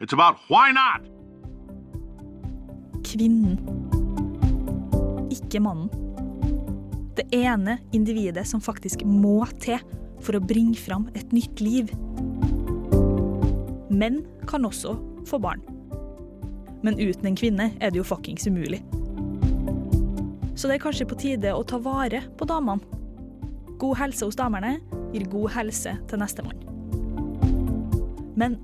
[0.00, 1.02] it's about why not.
[3.06, 3.58] kvinnen.
[5.30, 5.90] Ikke mannen.
[7.16, 9.80] Det ene individet som faktisk må til
[10.24, 11.92] for å bringe fram et nytt liv.
[13.88, 14.96] Menn kan også
[15.28, 15.62] få barn.
[16.84, 18.82] Men uten en kvinne er det jo fuckings umulig.
[20.56, 22.84] Så det er kanskje på tide å ta vare på damene.
[23.76, 24.78] God helse hos damene
[25.12, 26.62] gir god helse til nestemann.
[28.36, 28.56] Men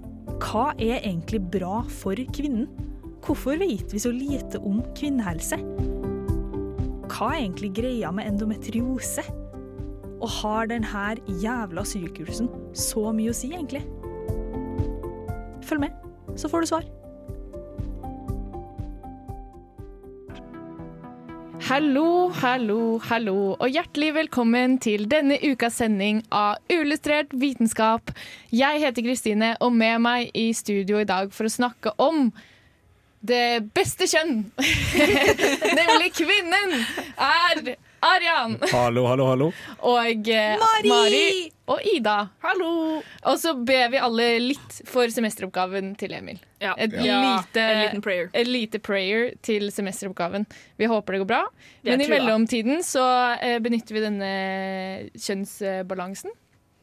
[0.42, 2.66] hva er egentlig bra for kvinnen?
[3.22, 5.58] Hvorfor vet vi så lite om kvinnehelse?
[7.12, 9.22] Hva er egentlig greia med endometriose?
[10.22, 11.04] Og har denne
[11.42, 13.84] jævla sykehusen så mye å si, egentlig?
[15.66, 16.02] Følg med,
[16.38, 16.90] så får du svar.
[21.62, 28.10] Hallo, hallo, hallo, og hjertelig velkommen til denne ukas sending av Uillustrert vitenskap.
[28.50, 32.32] Jeg heter Kristine, og med meg i studio i dag for å snakke om
[33.22, 34.40] det beste kjønn,
[35.78, 36.74] nemlig kvinnen,
[37.14, 39.46] er Arian Hallo, hallo, hallo.
[39.86, 40.58] og eh,
[40.90, 42.16] Mari og Ida.
[42.42, 42.98] Hallo!
[43.30, 46.40] Og så ber vi alle litt for semesteroppgaven til Emil.
[46.60, 46.72] Ja.
[46.82, 48.28] Et Ja, lite, en liten prayer.
[48.34, 50.46] et lite prayer til semesteroppgaven.
[50.82, 51.42] Vi håper det går bra.
[51.84, 52.16] Jeg Men i trua.
[52.18, 53.06] mellomtiden så
[53.40, 54.32] eh, benytter vi denne
[55.14, 56.34] kjønnsbalansen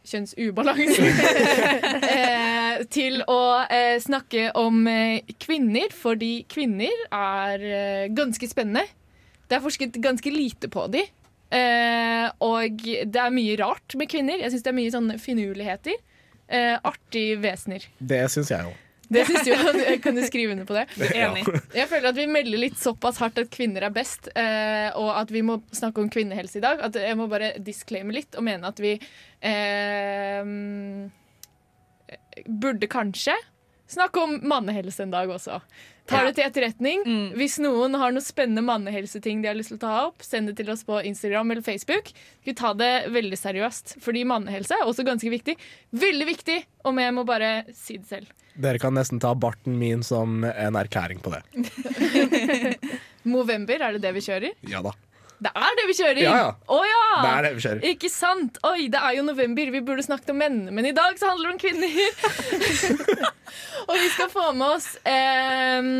[0.09, 1.05] Kjønnsubalansen.
[2.15, 8.87] eh, til å eh, snakke om eh, kvinner, fordi kvinner er eh, ganske spennende.
[9.49, 11.05] Det er forsket ganske lite på de.
[11.49, 14.37] Eh, og det er mye rart med kvinner.
[14.43, 15.97] Jeg syns det er mye sånne finurligheter.
[16.49, 17.89] Eh, artige vesener.
[17.97, 18.75] Det syns jeg jo.
[19.09, 19.51] Det synes du,
[19.81, 20.85] jeg Kan du skrive under på det?
[21.17, 21.41] Enig.
[21.73, 25.33] Jeg føler at vi melder litt såpass hardt at kvinner er best, eh, og at
[25.33, 26.83] vi må snakke om kvinnehelse i dag.
[26.85, 28.93] At jeg må bare disclaime litt og mene at vi
[29.41, 30.53] eh,
[32.45, 33.33] burde kanskje
[33.89, 35.59] snakke om mannehelse en dag også.
[36.09, 37.03] Tar det til etterretning.
[37.37, 40.55] Hvis noen har noen spennende mannehelseting de har lyst til å ta opp, send det
[40.57, 42.09] til oss på Instagram eller Facebook.
[42.47, 45.57] Vi tar det veldig seriøst, fordi mannehelse er også ganske viktig.
[45.93, 46.57] Veldig viktig,
[46.89, 48.33] om jeg må bare si det selv.
[48.59, 51.43] Dere kan nesten ta barten min som en erklæring på det.
[53.29, 54.57] Movember, er det det vi kjører?
[54.67, 54.95] Ja da.
[55.39, 56.19] Det er det vi kjører!
[56.19, 56.47] Ja, ja.
[56.67, 57.03] Å ja!
[57.23, 57.83] Det er det vi kjører.
[57.93, 58.59] Ikke sant?
[58.67, 59.71] Oi, det er jo november.
[59.71, 61.93] Vi burde snakket om menn, men i dag så handler det om kvinner.
[63.89, 65.91] og vi skal få med oss eh,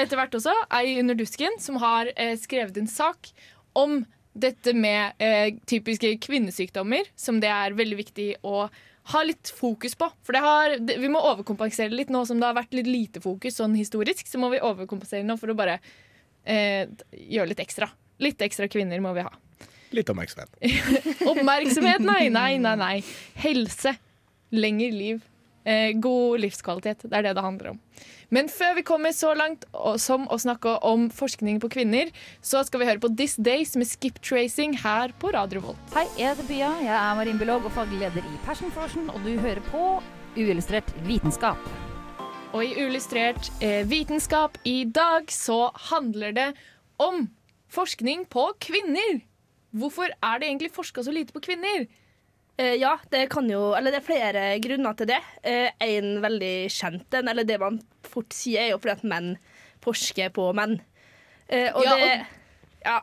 [0.00, 3.30] etter hvert også ei under dusken som har eh, skrevet en sak
[3.76, 4.00] om
[4.38, 8.68] dette med eh, typiske kvinnesykdommer, som det er veldig viktig å
[9.12, 10.08] ha litt fokus på.
[10.24, 13.60] For det har, vi må overkompensere litt nå som det har vært litt lite fokus
[13.60, 14.28] sånn historisk.
[14.28, 15.78] Så må vi overkompensere nå for å bare
[16.44, 17.88] eh, gjøre litt ekstra.
[18.18, 19.32] Litt ekstra kvinner må vi ha.
[19.94, 20.52] Litt oppmerksomhet.
[21.30, 22.02] Oppmerksomhet?
[22.04, 22.76] Nei, nei, nei.
[22.76, 22.94] nei.
[23.40, 23.94] Helse.
[24.52, 25.22] Lengre liv.
[25.68, 27.06] Eh, god livskvalitet.
[27.06, 27.80] Det er det det handler om.
[28.32, 29.64] Men før vi kommer så langt
[30.00, 32.12] som å snakke om forskning på kvinner,
[32.44, 35.80] så skal vi høre på This Days med Skip Tracing her på Radio Volt.
[35.96, 36.72] Hei, jeg heter Bya.
[36.84, 39.84] Jeg er marinbiolog og faglig leder i Passion Frosion, og du hører på
[40.36, 41.60] Uillustrert vitenskap.
[42.52, 46.48] Og i Uillustrert eh, vitenskap i dag så handler det
[47.00, 47.26] om
[47.72, 49.22] forskning på kvinner.
[49.76, 51.86] Hvorfor er det egentlig forska så lite på kvinner?
[52.58, 55.20] Eh, ja, det kan jo Eller det er flere grunner til det.
[55.46, 57.78] Eh, en veldig kjent en, eller det man
[58.08, 59.36] fort sier, er jo fordi at menn
[59.84, 60.80] forsker på menn.
[61.48, 62.26] Eh, og Ja, det
[62.84, 63.00] Ja.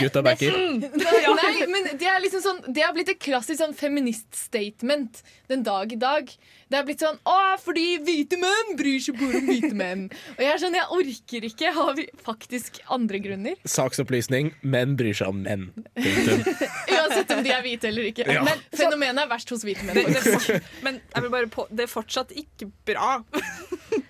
[0.00, 0.56] Gutta backer.
[1.40, 5.92] Nei, men det er liksom sånn Det har blitt et klassisk sånn feminist-statement den dag
[5.92, 6.30] i dag.
[6.66, 10.06] Det har blitt sånn Å, fordi hvite menn bryr seg bare om hvite menn.
[10.34, 11.72] Og jeg er sånn, jeg orker ikke.
[11.76, 13.60] Har vi faktisk andre grunner?
[13.70, 15.68] Saksopplysning menn bryr seg om menn.
[16.96, 18.26] Uansett om de er hvite eller ikke.
[18.26, 18.42] Ja.
[18.46, 20.02] Men fenomenet er verst hos hvite menn.
[20.02, 23.20] Det, det, men jeg vil bare på, det er fortsatt ikke bra.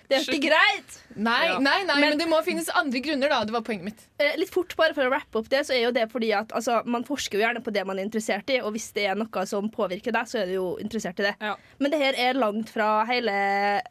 [0.07, 0.93] Det er ikke greit.
[1.15, 1.57] Nei, Ja.
[1.59, 3.43] nei, nei, men, Men- det må finnes andre grunner, da.
[3.43, 4.03] Det var poenget mitt.
[4.19, 6.53] Eh, litt fort bare for å rappe opp det, så er jo det fordi at
[6.55, 9.15] altså, man forsker jo gjerne på det man er interessert i, og hvis det er
[9.15, 11.35] noe som påvirker deg, så er du jo interessert i det.
[11.41, 11.55] Ja.
[11.79, 13.31] Men det her er langt fra hele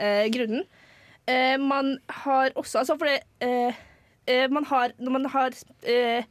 [0.01, 0.65] uh, grunnen.
[1.29, 3.75] Uh, man har også Altså fordi eh,
[4.31, 5.51] uh, man har Når man har
[5.83, 6.23] eh,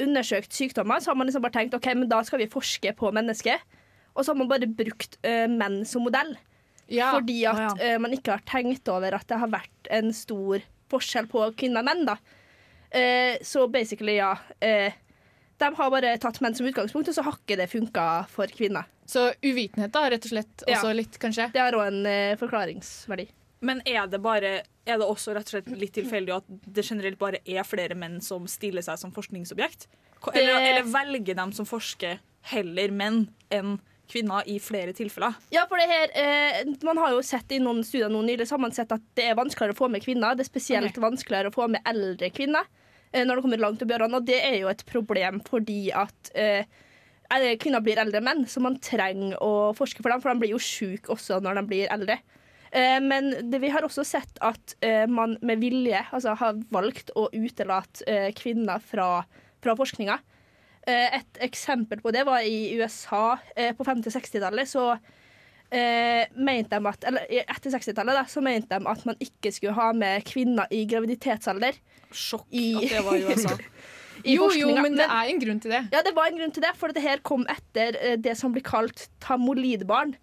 [0.00, 3.10] undersøkt sykdommer, så har man liksom bare tenkt OK, men da skal vi forske på
[3.12, 3.60] mennesket.
[4.14, 6.34] Og så har man bare brukt eh, menn som modell.
[6.88, 7.12] Ja.
[7.16, 10.62] Fordi at eh, man ikke har tenkt over at det har vært en stor
[10.92, 12.04] forskjell på kvinner og menn.
[12.06, 12.16] da.
[12.94, 14.36] Uh, så basically, ja.
[14.62, 14.92] Uh,
[15.58, 18.86] de har bare tatt menn som utgangspunkt, og så har ikke det funka for kvinner.
[19.08, 20.62] Så uvitenhet, da, rett og slett.
[20.68, 20.92] Også Ja.
[20.92, 21.50] litt, kanskje.
[21.52, 23.28] Det har òg en forklaringsverdi.
[23.66, 26.44] Men er det bare er det også rett og slett litt tilfeldig at
[26.76, 29.86] det generelt bare er flere menn som stiller seg som forskningsobjekt?
[30.34, 32.18] Eller, Det- Eller, velger de som forsker
[32.52, 33.80] heller menn enn
[34.10, 35.36] kvinner i flere tilfeller?
[35.54, 38.56] Ja, for det her, eh, Man har jo sett i noen studier nå nylig så
[38.56, 40.36] har man sett at det er vanskeligere å få med kvinner.
[40.36, 42.66] Det er spesielt vanskeligere å få med eldre kvinner
[43.12, 44.20] eh, når det kommer langt opp i årene.
[44.20, 46.64] Og det er jo et problem fordi at eh,
[47.30, 50.54] eh, kvinner blir eldre menn, så man trenger å forske for dem, for de blir
[50.56, 52.20] jo syke også når de blir eldre.
[52.70, 57.12] Eh, men det, vi har også sett at eh, man med vilje altså, har valgt
[57.16, 59.24] å utelate kvinner fra,
[59.62, 60.20] fra forskninga.
[60.86, 64.70] Eh, et eksempel på det var i USA eh, på 50-60-tallet.
[64.70, 69.74] Så eh, mente de at Eller etter 60-tallet så mente de at man ikke skulle
[69.74, 71.78] ha med kvinner i graviditetsalder.
[72.14, 73.56] Sjokk I, at det var i USA.
[74.26, 75.82] i Jo, jo, men det er en grunn til det.
[75.92, 78.64] Ja, det var en grunn til det, for det her kom etter det som blir
[78.66, 80.14] kalt tamolidbarn.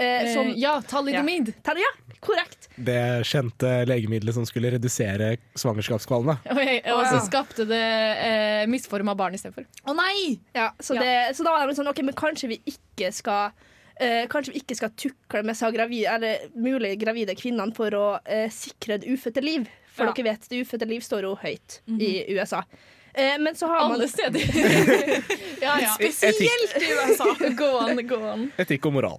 [0.00, 1.52] Eh, som, Eh, ja, talidomid.
[1.62, 1.90] Ta- ja,
[2.24, 2.68] korrekt.
[2.76, 2.98] Det
[3.28, 6.38] kjente legemiddelet som skulle redusere svangerskapskvalene.
[6.50, 6.60] Og,
[6.94, 7.80] og så skapte det
[8.26, 9.66] eh, misforma barn istedenfor.
[9.84, 10.38] Å nei!
[10.56, 11.02] Ja, så, Ja.
[11.04, 13.50] Det, så da var det sånn, ok, men kanskje vi ikke skal
[14.00, 18.06] eh, Kanskje vi ikke skal tukle med seg gravide, eller mulig gravide kvinnene for å
[18.24, 19.68] eh, sikre det ufødte liv.
[19.90, 20.12] For Ja.
[20.16, 22.62] dere vet, det ufødte liv står jo høyt i USA.
[23.12, 24.40] Eh, men så har man Alle steder.
[25.66, 25.90] ja, ja.
[25.98, 27.26] Spesielt i USA.
[27.58, 28.44] Gå an, gå an.
[28.62, 29.18] etikk og moral.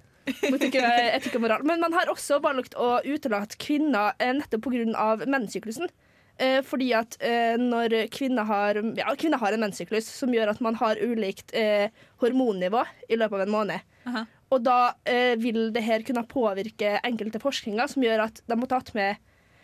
[0.52, 0.82] Mot ikke
[1.16, 1.66] etikk og moral.
[1.68, 5.12] Men man har også valgt å utelate kvinner eh, nettopp pga.
[5.26, 5.90] menssyklusen.
[6.40, 10.62] Eh, fordi at eh, når kvinner har, ja, kvinner har en menssyklus som gjør at
[10.64, 11.92] man har ulikt eh,
[12.22, 13.90] hormonnivå i løpet av en måned.
[14.08, 14.24] Aha.
[14.52, 14.78] Og da
[15.08, 19.20] eh, vil det her kunne påvirke enkelte forskninger som gjør at de må tatt med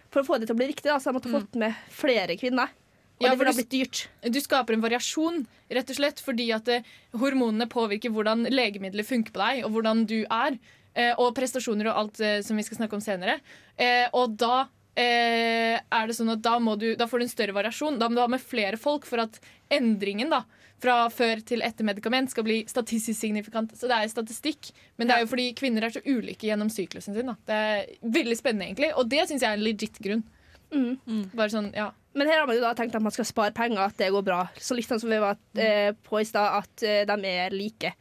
[0.08, 2.32] For å få det til å bli riktig, da, så de måtte fått med flere
[2.40, 2.70] kvinner.
[3.18, 4.08] Og Ja, det ville blitt dyrt.
[4.30, 5.40] Du skaper en variasjon,
[5.74, 6.86] rett og slett, fordi at eh,
[7.18, 10.58] hormonene påvirker hvordan legemidler funker på deg, og hvordan du er.
[10.94, 13.40] eh, og prestasjoner og alt eh, som vi skal snakke om senere.
[13.76, 14.68] Eh, og da
[14.98, 17.98] eh, er det sånn at da, må du, da får du en større variasjon.
[18.00, 19.38] Da må du ha med flere folk for at
[19.70, 20.44] endringen da,
[20.78, 23.74] fra før til etter medikament skal bli statistisk signifikant.
[23.74, 27.18] Så det er statistikk, men det er jo fordi kvinner er så ulike gjennom syklusen
[27.18, 27.30] sin.
[27.30, 27.34] Da.
[27.50, 30.22] Det er veldig spennende, egentlig, og det syns jeg er en legit grunn.
[30.70, 31.24] Mm.
[31.34, 33.80] Bare sånn, ja Men her har man jo da tenkt at man skal spare penger,
[33.84, 34.42] at det går bra.
[34.58, 37.92] Så litt sånn som vi var eh, på i stad, at eh, de er like.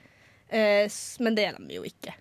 [0.49, 0.87] Eh,
[1.19, 2.15] men det er de jo ikke.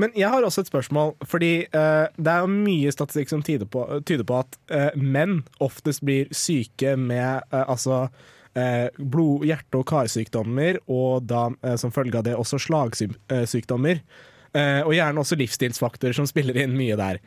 [0.00, 3.68] Men jeg har også et spørsmål, fordi eh, det er jo mye statistikk som tyder
[3.68, 8.06] på, tyder på at eh, menn oftest blir syke med eh, altså
[8.50, 11.44] blod-, hjerte- og karsykdommer, og da
[11.78, 14.00] som følge av det også slagsykdommer.
[14.00, 17.20] Eh, og gjerne også livsstilsfaktorer som spiller inn mye der.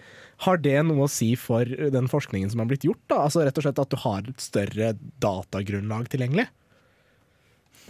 [0.43, 2.99] Har det noe å si for den forskningen som har blitt gjort?
[3.07, 3.21] da?
[3.27, 4.89] Altså rett og slett At du har et større
[5.23, 6.49] datagrunnlag tilgjengelig?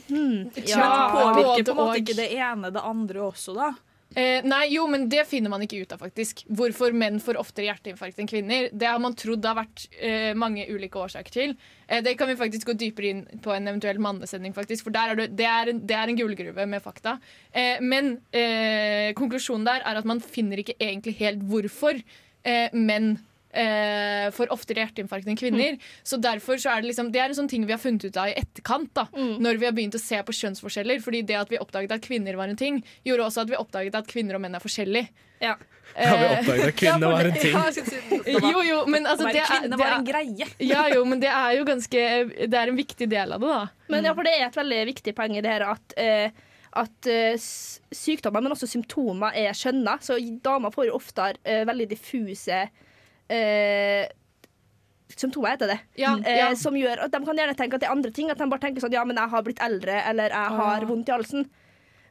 [0.09, 0.51] Hmm.
[0.68, 3.71] Ja, påvirker på en måte ikke det ene det andre også, da?
[4.15, 6.44] Eh, nei, jo, men det finner man ikke ut av, faktisk.
[6.54, 8.69] Hvorfor menn får oftere hjerteinfarkt enn kvinner.
[8.69, 11.56] Det har man trodd det har vært eh, mange ulike årsaker til.
[11.88, 14.86] Eh, det kan vi faktisk gå dypere inn på en eventuell mannesending, faktisk.
[14.88, 17.18] For er det, det, er en, det er en gullgruve med fakta.
[17.51, 23.15] Eh, men eh, konklusjonen der er at man finner ikke egentlig helt hvorfor eh, menn
[23.53, 25.77] eh, får oftere hjerteinfarkt enn kvinner.
[26.03, 28.17] Så derfor så er det liksom Det er en sånn ting vi har funnet ut
[28.17, 29.07] av i etterkant, da.
[29.13, 31.03] Når vi har begynt å se på kjønnsforskjeller.
[31.03, 34.01] Fordi det at vi oppdaget at kvinner var en ting, gjorde også at vi oppdaget
[34.01, 35.12] at kvinner og menn er forskjellige.
[35.43, 35.57] Ja.
[35.95, 37.57] Har vi oppdaget at kvinner var en ting?
[38.53, 40.48] Jo, jo, men altså det er, det var en er, greie.
[40.72, 42.05] ja, jo, men det er jo ganske
[42.48, 43.91] Det er en viktig del av det, da.
[43.93, 46.31] Men ja, for det er et veldig viktig poeng i det her at, eh,
[46.79, 50.00] at eh, sykdommer, men også symptomer, er skjønna.
[50.01, 52.63] Så damer får jo ofte eh, veldig diffuse
[53.30, 54.08] eh,
[55.15, 55.80] symptomer, heter det.
[55.96, 56.56] Ja, Eh, ja.
[56.56, 58.30] Som gjør at De kan gjerne tenke at det er andre ting.
[58.32, 60.86] At de bare tenker sånn Ja, men jeg har blitt eldre, eller jeg har Ah.
[60.86, 61.50] vondt i halsen.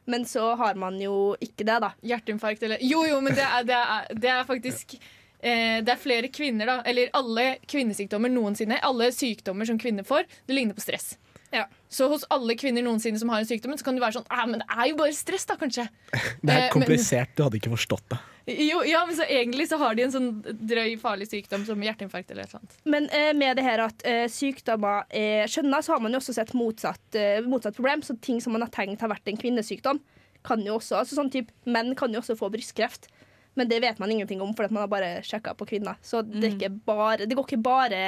[0.05, 1.93] Men så har man jo ikke det, da.
[2.03, 4.95] Hjerteinfarkt eller Jo, jo, men det er, det er, det er faktisk
[5.41, 6.81] eh, Det er flere kvinner, da.
[6.85, 8.79] Eller alle kvinnesykdommer noensinne.
[8.81, 11.17] Alle sykdommer som kvinner får, det ligner på stress.
[11.53, 11.65] Ja.
[11.89, 14.45] Så hos alle kvinner noensinne som har en sykdom, så kan du være sånn ah,
[14.47, 15.87] men det er jo bare stress, da, kanskje.
[16.41, 18.17] Det er Eh, men- komplisert, du hadde ikke forstått det.
[18.45, 22.31] Jo, ja, men så egentlig så har de en sånn drøy, farlig sykdom som hjerteinfarkt
[22.33, 22.77] eller et eller annet.
[22.91, 26.35] Men eh, med det her at eh, sykdommer er skjønna, så har man jo også
[26.35, 28.03] sett motsatt, eh, motsatt problem.
[28.03, 30.01] Så ting som man har tenkt har vært en kvinnesykdom,
[30.43, 33.07] kan jo også altså sånn type, Menn kan jo også få brystkreft.
[33.55, 35.95] Men det vet man ingenting om, for man har bare sjekka på kvinner.
[36.03, 38.01] Så det, er ikke bare, det går ikke bare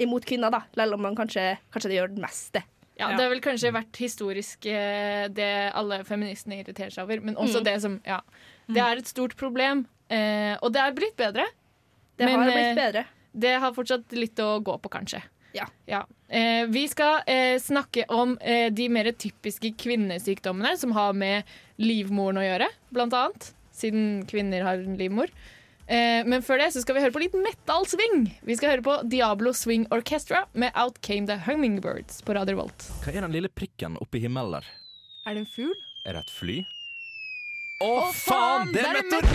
[0.00, 2.62] imot kvinner, da, selv om man kanskje, kanskje det gjør det meste.
[2.96, 3.16] Ja, Ja.
[3.18, 7.58] Det har vel kanskje vært historisk eh, det alle feministene irriterer seg over, men også
[7.60, 7.64] Mm.
[7.66, 8.20] det som Ja.
[8.66, 11.46] Det er et stort problem Eh, og det er blitt bedre.
[12.18, 13.04] Det Men, har eh, blitt bedre.
[13.32, 15.22] Det har fortsatt litt å gå på, kanskje.
[15.54, 15.68] Ja.
[16.28, 22.40] Eh, vi skal eh, snakke om eh, de mer typiske kvinnesykdommene som har med livmoren
[22.42, 23.52] å gjøre, blant annet.
[23.74, 25.30] Siden kvinner har en livmor.
[25.86, 28.28] Eh, men før det så skal vi høre på litt metal swing.
[28.42, 32.88] Vi skal høre på Diablo Swing Orchestra med Out Came The Hummingbirds på Radio Volt.
[33.04, 34.70] Hva er den lille prikken oppe i himmelen der?
[35.24, 35.76] Er det en fugl?
[36.04, 36.62] Er det et fly?
[37.84, 38.70] Å, faen!
[38.72, 39.26] Det er meteor!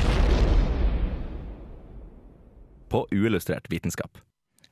[2.89, 4.17] På uillustrert vitenskap.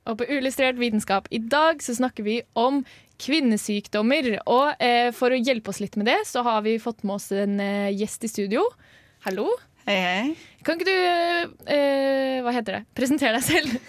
[0.08, 2.80] Og på Uillustrert vitenskap i dag så snakker vi om
[3.22, 4.30] kvinnesykdommer.
[4.48, 7.28] Og eh, for å hjelpe oss litt med det, så har vi fått med oss
[7.36, 8.64] en eh, gjest i studio.
[9.28, 9.50] Hallo.
[9.88, 10.32] Hei, hei.
[10.68, 12.82] Kan ikke du eh, Hva heter det?
[12.98, 13.78] Presentere deg selv.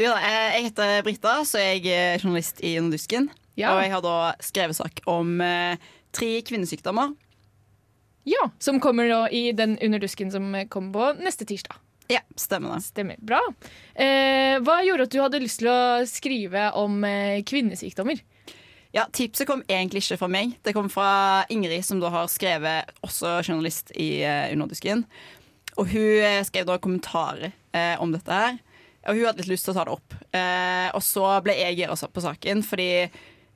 [0.00, 3.26] Jo, da, eh, jeg heter Britta, så jeg er journalist i Nordusken.
[3.58, 3.74] Ja.
[3.74, 7.10] Og jeg har da skrevet sak om eh, tre kvinnesykdommer.
[8.28, 11.76] Ja, Som kommer da i den Underdusken som kommer på neste tirsdag.
[12.10, 12.82] Ja, stemmer det.
[12.82, 13.16] Stemmer.
[13.22, 13.40] Bra.
[13.94, 18.18] Eh, hva gjorde at du hadde lyst til å skrive om eh, kvinnesykdommer?
[18.90, 20.56] Ja, Tipset kom egentlig ikke fra meg.
[20.66, 25.04] Det kom fra Ingrid, som da har skrevet, også journalist i eh, Underdusken.
[25.78, 28.58] Og hun eh, skrev da kommentarer eh, om dette her.
[29.06, 30.16] Og hun hadde litt lyst til å ta det opp.
[30.34, 32.90] Eh, og så ble jeg gira på saken, fordi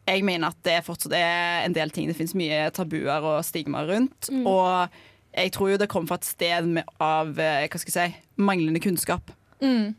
[0.05, 3.89] jeg mener at det fortsatt er en del ting det finnes mye tabuer og stigmaer
[3.89, 4.31] rundt.
[4.31, 4.47] Mm.
[4.47, 4.99] Og
[5.35, 8.25] jeg tror jo det kom fra et sted med, av eh, hva skal jeg si,
[8.37, 9.33] manglende kunnskap.
[9.65, 9.95] Mm.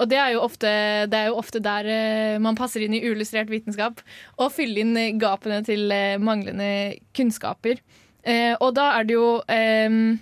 [0.00, 0.70] Og det er, jo ofte,
[1.12, 4.00] det er jo ofte der eh, man passer inn i uillustrert vitenskap.
[4.40, 5.92] Og fylle inn eh, gapene til
[6.24, 7.82] manglende kunnskaper.
[8.26, 10.16] Eh, og da er det jo eh,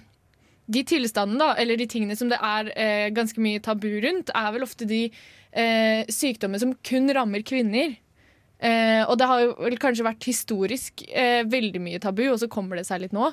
[0.75, 4.53] De tilstandene, da, eller de tingene som det er eh, ganske mye tabu rundt, er
[4.55, 7.95] vel ofte de eh, sykdommer som kun rammer kvinner.
[8.59, 12.51] Eh, og det har jo vel kanskje vært historisk eh, veldig mye tabu, og så
[12.51, 13.33] kommer det seg litt nå.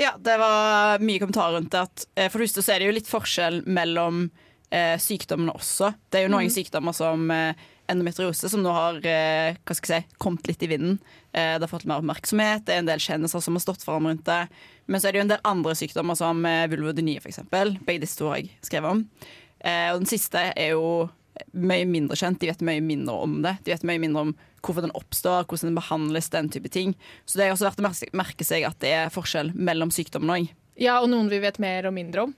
[0.00, 1.84] Ja, det var mye kommentarer rundt det.
[1.86, 4.26] At, eh, for det første så er det jo litt forskjell mellom
[4.70, 5.92] eh, sykdommene også.
[6.10, 6.54] Det er jo noen mm.
[6.56, 10.70] sykdommer som eh, endometriose, som nå har eh, hva skal jeg si, kommet litt i
[10.70, 10.98] vinden.
[11.32, 14.08] Eh, det har fått mer oppmerksomhet, det er en del kjendiser som har stått fram
[14.08, 14.42] rundt det.
[14.90, 17.44] Men så er det jo en del andre sykdommer, som eh, vulvodynie f.eks.
[17.52, 19.04] Begge disse to har jeg skrevet om.
[19.60, 21.06] Eh, og den siste er jo
[21.52, 22.40] mye mindre kjent.
[22.40, 23.56] De vet mye mindre om det.
[23.66, 26.94] De vet mye mindre om hvorfor den oppstår, hvordan den behandles, den type ting.
[27.24, 30.48] Så det er også verdt å merke- seg at det er forskjell mellom sykdommene òg.
[30.76, 32.34] Ja, og noen vi vet mer og mindre om.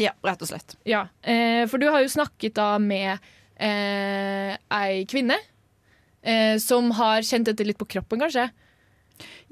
[0.00, 0.76] Ja, rett og slett.
[0.88, 3.18] Ja, eh, for du har jo snakket da med
[3.56, 5.36] eh, ei kvinne
[6.22, 8.48] eh, som har kjent dette litt på kroppen, kanskje.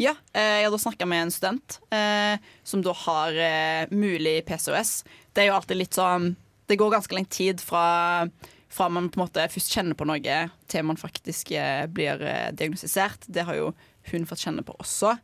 [0.00, 4.40] Ja, eh, jeg har da snakka med en student eh, som da har eh, mulig
[4.49, 5.02] PCOS.
[5.35, 6.32] Det er jo alltid litt sånn
[6.70, 8.28] Det går ganske lang tid fra,
[8.71, 10.37] fra man på en måte først kjenner på noe,
[10.71, 13.27] til man faktisk eh, blir eh, diagnostisert.
[13.27, 13.73] Det har jo
[14.12, 15.17] hun fått kjenne på også.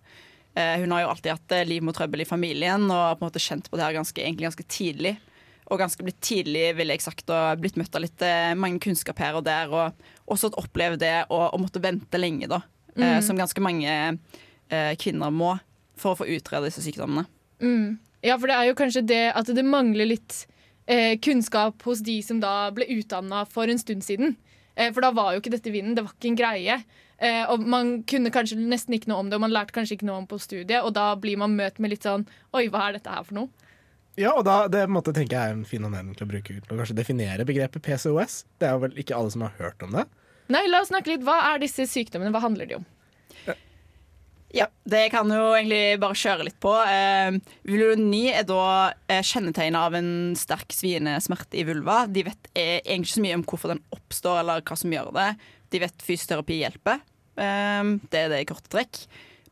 [0.58, 3.42] Eh, hun har jo alltid hatt eh, livmortrøbbel i familien og har på en måte
[3.42, 5.14] kjent på det her ganske, egentlig ganske tidlig.
[5.66, 8.22] Og ganske blitt tidlig, ville jeg sagt, og blitt møtt av litt
[8.54, 9.72] mange kunnskap her og der.
[9.74, 12.62] Og også at oppleve det og, og måtte vente lenge, da.
[12.96, 13.18] Mhm.
[13.20, 13.90] som ganske mange
[14.96, 15.50] kvinner må
[16.00, 17.26] for å få utrede disse sykdommene.
[17.60, 17.98] Mm.
[18.24, 20.46] Ja, for det er jo kanskje det at det mangler litt
[20.86, 24.36] eh, kunnskap hos de som da ble utdanna for en stund siden.
[24.76, 26.78] Eh, for da var jo ikke dette vinden, det var ikke en greie.
[27.16, 30.08] Eh, og man kunne kanskje nesten ikke noe om det, og man lærte kanskje ikke
[30.08, 32.26] noe om på studiet, og da blir man møtt med litt sånn
[32.56, 33.72] Oi, hva er dette her for noe?
[34.16, 36.72] Ja, og da, det måtte, tenker jeg er en fin anledning til å bruke til
[36.72, 38.44] å kanskje definere begrepet PCOS.
[38.56, 40.06] Det er jo vel ikke alle som har hørt om det.
[40.52, 41.24] Nei, la oss snakke litt.
[41.26, 42.32] Hva er disse sykdommene?
[42.32, 42.86] Hva handler de om?
[44.54, 46.72] Ja, Det kan jo egentlig bare kjøre litt på.
[46.86, 52.04] Eh, vulvoni er da eh, kjennetegnet av en sterk sviende smerte i vulva.
[52.06, 55.10] De vet eh, egentlig ikke så mye om hvorfor den oppstår eller hva som gjør
[55.16, 55.28] det.
[55.74, 57.02] De vet fysioterapi hjelper.
[57.36, 59.02] Eh, det er det i korte trekk.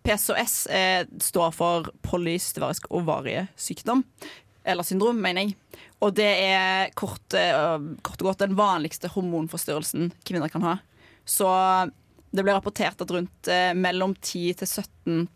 [0.04, 4.04] PCOS eh, står for polystevarisk ovariesykdom.
[4.64, 5.82] Eller syndrom, mener jeg.
[6.04, 10.78] Og det er kort, eh, kort og godt den vanligste hormonforstyrrelsen kvinner kan ha.
[11.24, 11.48] Så
[12.34, 15.28] det ble rapportert at rundt eh, mellom 10 til 17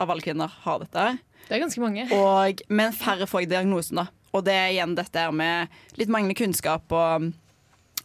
[0.00, 0.98] av alle kvinner har dette.
[0.98, 1.20] her.
[1.48, 2.04] Det er ganske mange.
[2.12, 4.08] Og, men færre får diagnosen, da.
[4.32, 7.32] Og det er igjen dette her med litt manglende kunnskap og,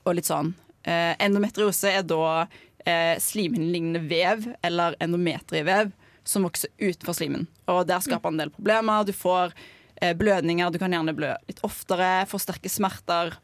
[0.03, 0.53] og litt sånn.
[0.87, 2.47] Eh, endometriose er da
[2.87, 5.91] eh, slimhinnelignende vev, eller endometrievev,
[6.27, 7.47] som vokser utenfor slimen.
[7.71, 9.07] Og der skaper en del problemer.
[9.07, 9.55] Du får
[10.01, 13.35] eh, blødninger, du kan gjerne blø litt oftere, får sterke smerter.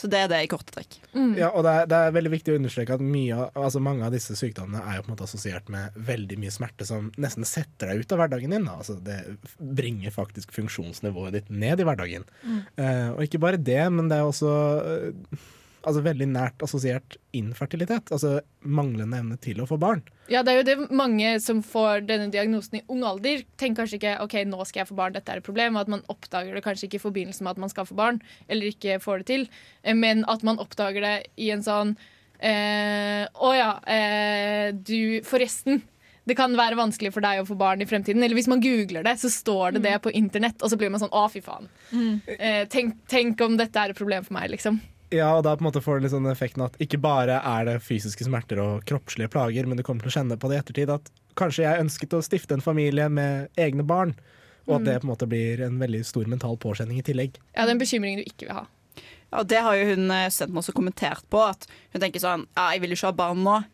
[0.00, 0.96] Så det er det i korte trekk.
[1.36, 4.14] Ja, og det er, det er veldig viktig å understreke at mye, altså mange av
[4.14, 7.92] disse sykdommene er jo på en måte assosiert med veldig mye smerte som nesten setter
[7.92, 8.64] deg ut av hverdagen din.
[8.68, 8.78] da.
[8.80, 9.18] Altså, det
[9.58, 12.24] bringer faktisk funksjonsnivået ditt ned i hverdagen.
[12.40, 12.60] Mm.
[12.80, 15.48] Uh, og ikke bare det, men det er også eh,
[15.86, 18.10] altså veldig nært assosiert infertilitet.
[18.12, 20.02] Altså manglende evne til å få barn.
[20.30, 24.00] Ja, det er jo det mange som får denne diagnosen i ung alder, tenker kanskje
[24.00, 26.56] ikke ok, nå skal jeg få barn, dette er et problem, og at man oppdager
[26.56, 29.30] det kanskje ikke i forbindelse med at man skal få barn, eller ikke får det
[29.32, 29.46] til,
[29.82, 31.96] eh, men at man oppdager det i en sånn
[32.38, 35.82] eh, ja, eh, du Forresten.
[36.28, 38.22] Det kan være vanskelig for deg å få barn i fremtiden.
[38.22, 41.02] Eller hvis man googler det, så står det det på internett, og så blir man
[41.02, 41.66] sånn å, fy faen.
[42.36, 44.78] Eh, tenk, tenk om dette er et problem for meg, liksom.
[45.10, 47.64] Ja, og da på en måte får det litt sånn effekten at ikke bare er
[47.66, 50.62] det fysiske smerter og kroppslige plager, men du kommer til å kjenne på det i
[50.62, 54.14] ettertid at kanskje jeg ønsket å stifte en familie med egne barn,
[54.68, 54.84] og at Mm.
[54.86, 57.34] det på en måte blir en veldig stor mental påkjenning i tillegg.
[57.56, 58.66] Ja, det er en bekymring du ikke vil ha.
[59.32, 61.38] Ja, og det har jo hun sendt studenten også kommentert på.
[61.48, 63.64] At hun tenker sånn Ja, jeg vil jo ikke ha barn nå.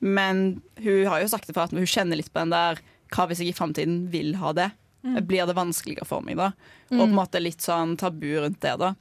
[0.00, 2.78] Men hun har jo sagt det for at hun kjenner litt på den der
[3.10, 4.70] Hva hvis jeg i framtiden vil ha det?
[5.04, 5.26] Mm.
[5.26, 6.52] Blir det vanskeligere for meg da?
[6.90, 7.00] Mm.
[7.00, 8.94] Og på en måte litt sånn tabu rundt det, da.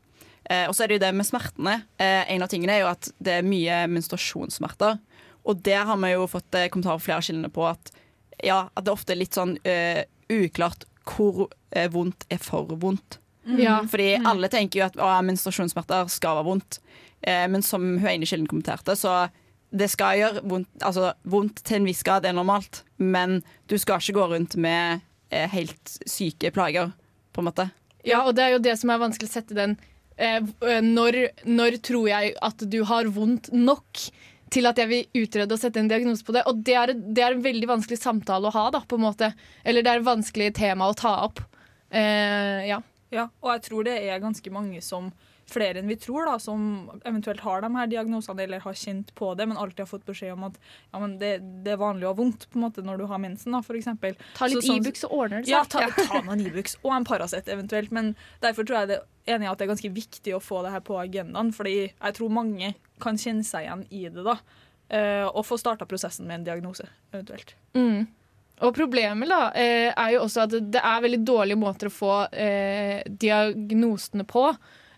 [0.49, 1.75] Eh, og så er det jo det med smertene.
[1.99, 4.99] Eh, en av tingene er jo at det er mye menstruasjonssmerter.
[5.47, 7.91] Og der har vi jo fått eh, kommentarer fra flere kildene på at,
[8.43, 11.47] ja, at det ofte er litt sånn eh, uklart hvor
[11.91, 13.19] vondt er for vondt.
[13.47, 13.59] Mm.
[13.63, 13.75] Ja.
[13.87, 14.25] Fordi Mm.
[14.27, 16.79] alle tenker jo at å, menstruasjonssmerter skal være vondt.
[17.23, 19.29] Eh, men som hun ene kilden kommenterte, så
[19.71, 22.83] det skal gjøre vondt, altså, vondt til en viss grad er normalt.
[22.99, 25.01] Men du skal ikke gå rundt med
[25.31, 26.91] eh, helt syke plager,
[27.33, 27.69] på en måte.
[28.07, 29.77] Ja, og det er jo det som er vanskelig å sette den
[30.17, 34.01] når, når tror jeg at du har vondt nok
[34.53, 36.45] til at jeg vil utrede og sette en diagnose på det?
[36.50, 39.31] Og det er, det er en veldig vanskelig samtale å ha, da, på en måte.
[39.67, 41.43] Eller det er et vanskelig tema å ta opp.
[41.91, 42.81] Eh, ja.
[43.13, 45.12] Ja, og jeg tror det er ganske mange som
[45.47, 49.29] flere enn vi tror, da, som eventuelt har de her diagnosene eller har kjent på
[49.39, 51.31] det, men alltid har fått beskjed om at ja, men det,
[51.63, 53.55] det er vanlig å ha vondt på en måte når du har mensen.
[53.55, 54.17] Da, for eksempel.
[54.35, 55.53] Ta litt Så sånn- e så ordner det seg.
[55.55, 57.91] Ja, ta, ta noen Ibux og en Paracet eventuelt.
[57.95, 60.71] Men derfor tror jeg det enig i at det er ganske viktig å få det
[60.75, 62.73] her på agendaen, fordi jeg tror mange
[63.03, 64.23] kan kjenne seg igjen i det.
[64.27, 64.37] da,
[64.89, 67.55] eh, Og få starta prosessen med en diagnose, eventuelt.
[67.75, 68.07] Mm.
[68.65, 72.13] Og problemet da, eh, er jo også at det er veldig dårlige måter å få
[72.33, 74.47] eh, diagnosene på.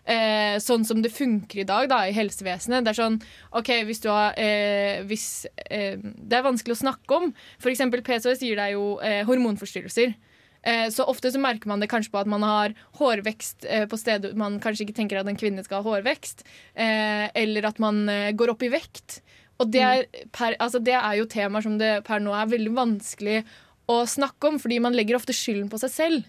[0.08, 2.86] Eh, sånn som det funker i dag da, i helsevesenet.
[2.86, 3.18] Det er sånn,
[3.56, 7.30] ok, hvis du har eh, hvis, eh, Det er vanskelig å snakke om.
[7.60, 10.16] Eksempel PCOS gir deg jo eh, hormonforstyrrelser.
[10.62, 13.96] Eh, så ofte så merker man det kanskje på at man har hårvekst eh, på
[14.00, 16.44] steder man kanskje ikke tenker at en kvinne skal ha hårvekst.
[16.74, 18.02] Eh, eller at man
[18.36, 19.20] går opp i vekt.
[19.60, 22.72] Og det er, per, altså det er jo temaer som det per nå er veldig
[22.76, 23.42] vanskelig
[23.90, 26.28] å snakke om, fordi man legger ofte skylden på seg selv.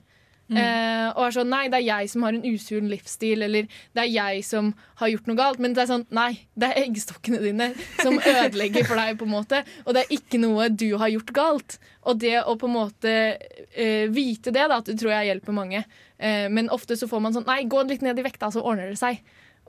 [0.59, 4.03] Eh, og er sånn Nei, det er jeg som har en usunn livsstil, eller det
[4.03, 5.61] er jeg som har gjort noe galt.
[5.63, 9.35] Men det er sånn Nei, det er eggstokkene dine som ødelegger for deg, på en
[9.35, 9.63] måte.
[9.85, 11.77] Og det er ikke noe du har gjort galt.
[12.09, 15.55] Og det å på en måte eh, vite det, da, at det tror jeg hjelper
[15.55, 15.85] mange.
[16.17, 18.91] Eh, men ofte så får man sånn Nei, gå litt ned i vekta, så ordner
[18.91, 19.21] det seg.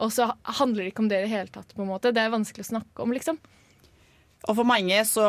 [0.03, 1.75] Og så handler det ikke om det i det hele tatt.
[1.77, 3.39] på en måte Det er vanskelig å snakke om, liksom.
[4.49, 5.25] Og for mange så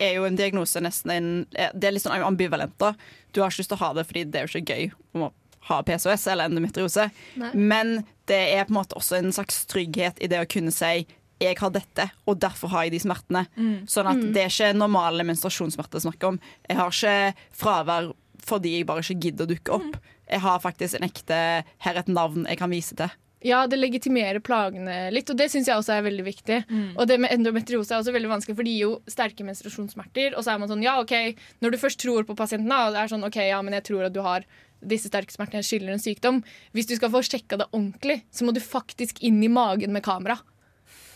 [0.00, 2.78] er jo en diagnose nesten en Det er litt sånn ambivalent.
[2.80, 2.94] da.
[3.32, 4.90] Du har ikke lyst til å ha det fordi det er jo ikke gøy
[5.22, 5.30] å
[5.68, 7.10] ha PCOS eller endometriose.
[7.36, 7.50] Nei.
[7.54, 11.06] Men det er på en måte også en slags trygghet i det å kunne si
[11.38, 13.44] jeg har dette, og derfor har jeg de smertene.
[13.54, 13.86] Mm.
[13.86, 14.32] Sånn at Mm.
[14.34, 16.40] det er ikke normale menstruasjonssmerter å snakke om.
[16.68, 18.08] Jeg har ikke fravær
[18.48, 19.96] fordi jeg bare ikke gidder å dukke opp.
[20.28, 21.38] Jeg har faktisk en ekte
[21.78, 23.08] Her er et navn jeg kan vise til.
[23.46, 26.56] Ja, det legitimerer plagene litt, og det syns jeg også er veldig viktig.
[26.98, 30.34] Og det med endometriose er også veldig vanskelig, for det gir jo sterke menstruasjonssmerter.
[30.34, 31.14] Og så er man sånn, ja, ok,
[31.62, 34.08] når du først tror på pasienten, og det er sånn, ok, ja, men jeg tror
[34.08, 34.46] at du har
[34.82, 36.42] disse sterke smertene skylder en sykdom.
[36.74, 40.06] Hvis du skal få sjekka det ordentlig, så må du faktisk inn i magen med
[40.06, 40.38] kamera.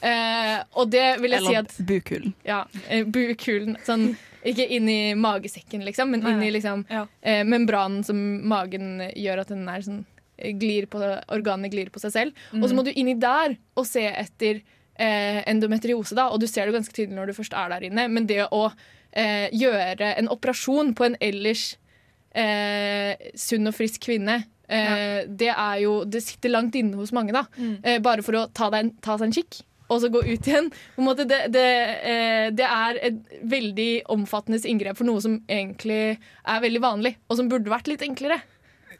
[0.02, 2.34] Eh, og det vil jeg si Eller at bukhulen.
[2.46, 3.76] Ja, eh, bukhulen.
[3.86, 8.18] Sånn, ikke inn i magesekken, liksom, men inn i liksom, eh, membranen som
[8.50, 10.02] magen gjør at den er sånn
[10.58, 10.98] glir på,
[11.32, 12.32] organene glir på seg selv.
[12.54, 12.76] Og så Mm.
[12.76, 14.62] må du inni der og se etter
[14.98, 18.08] eh, endometriose, da, og du ser det ganske tydelig når du først er der inne.
[18.12, 18.72] Men det å
[19.12, 21.76] eh, gjøre en operasjon på en ellers
[22.34, 25.24] eh, sunn og frisk kvinne ja.
[25.28, 27.42] Det er jo Det sitter langt inne hos mange, da.
[27.58, 27.74] Mm.
[27.84, 29.58] Eh, bare for å ta, en, ta seg en kikk.
[29.92, 30.70] Og så gå ut igjen.
[30.96, 31.64] Måte det, det,
[32.08, 33.18] eh, det er et
[33.52, 38.00] veldig omfattende inngrep for noe som egentlig er veldig vanlig, og som burde vært litt
[38.06, 38.38] enklere.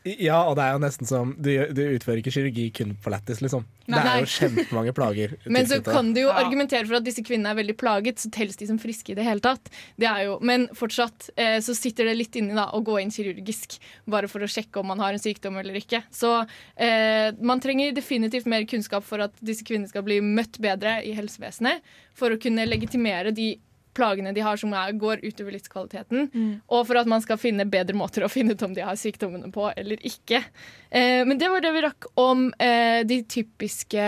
[0.05, 3.43] Ja, og det er jo nesten som Du, du utfører ikke kirurgi kun på lættis,
[3.45, 3.65] liksom.
[3.91, 3.99] Nei.
[3.99, 5.35] Det er jo kjempemange plager.
[5.55, 8.59] Men så kan du jo argumentere for at disse kvinnene er veldig plaget, så telles
[8.59, 9.71] de som friske i det hele tatt.
[10.01, 13.13] Det er jo, men fortsatt eh, så sitter det litt inni da, å gå inn
[13.15, 13.79] kirurgisk,
[14.11, 16.03] bare for å sjekke om man har en sykdom eller ikke.
[16.15, 21.01] Så eh, man trenger definitivt mer kunnskap for at disse kvinnene skal bli møtt bedre
[21.07, 21.83] i helsevesenet,
[22.17, 23.55] for å kunne legitimere de
[23.95, 26.31] plagene de har som er, går utover livskvaliteten,
[26.69, 29.53] og for at man skal finne bedre måter å finne ut om de har sykdommene
[29.53, 30.43] på eller ikke.
[30.91, 34.07] Eh, men det var det vi rakk om eh, de typiske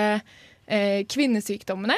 [0.66, 1.96] eh, kvinnesykdommene.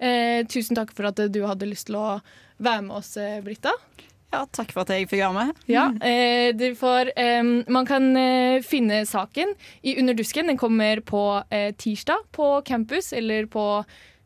[0.00, 2.20] Eh, tusen takk for at du hadde lyst til å
[2.60, 3.74] være med oss, eh, Britta.
[4.30, 5.56] Ja, takk for at jeg fikk være med.
[5.66, 10.46] Ja, eh, du får, eh, man kan eh, finne saken i Underdusken.
[10.46, 13.64] Den kommer på eh, tirsdag på campus eller på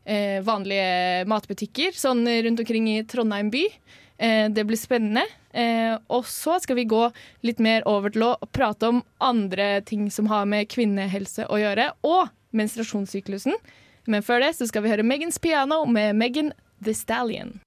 [0.05, 3.65] eh, vanlige matbutikker sånn rundt omkring i Trondheim by.
[4.17, 5.25] Eh, det blir spennende.
[5.51, 7.03] Eh, og så skal vi gå
[7.47, 11.91] litt mer over til å prate om andre ting som har med kvinnehelse å gjøre,
[12.03, 13.55] og menstruasjonssyklusen.
[14.05, 17.59] Men før det så skal vi høre Megans Piano med Megan The Stallion.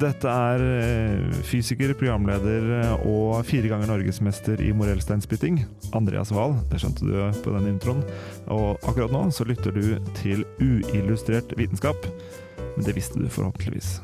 [0.00, 5.58] Dette er eh, fysiker, programleder eh, og fire ganger norgesmester i morellsteinspytting,
[5.96, 6.54] Andreas Wahl.
[6.70, 8.00] Det skjønte du på den introen.
[8.48, 12.08] Og akkurat nå så lytter du til uillustrert vitenskap.
[12.78, 13.98] Men det visste du forhåpentligvis.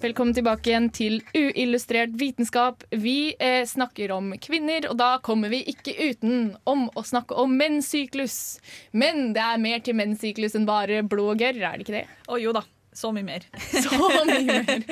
[0.00, 2.86] Velkommen tilbake igjen til Uillustrert vitenskap.
[2.94, 7.58] Vi eh, snakker om kvinner, og da kommer vi ikke uten om å snakke om
[7.58, 8.62] menssyklus.
[8.96, 12.06] Men det er mer til menssyklus enn bare blod og gørr, er det ikke det?
[12.30, 12.64] Å jo da.
[12.98, 13.44] Så mye mer.
[13.84, 14.84] Så mye mer.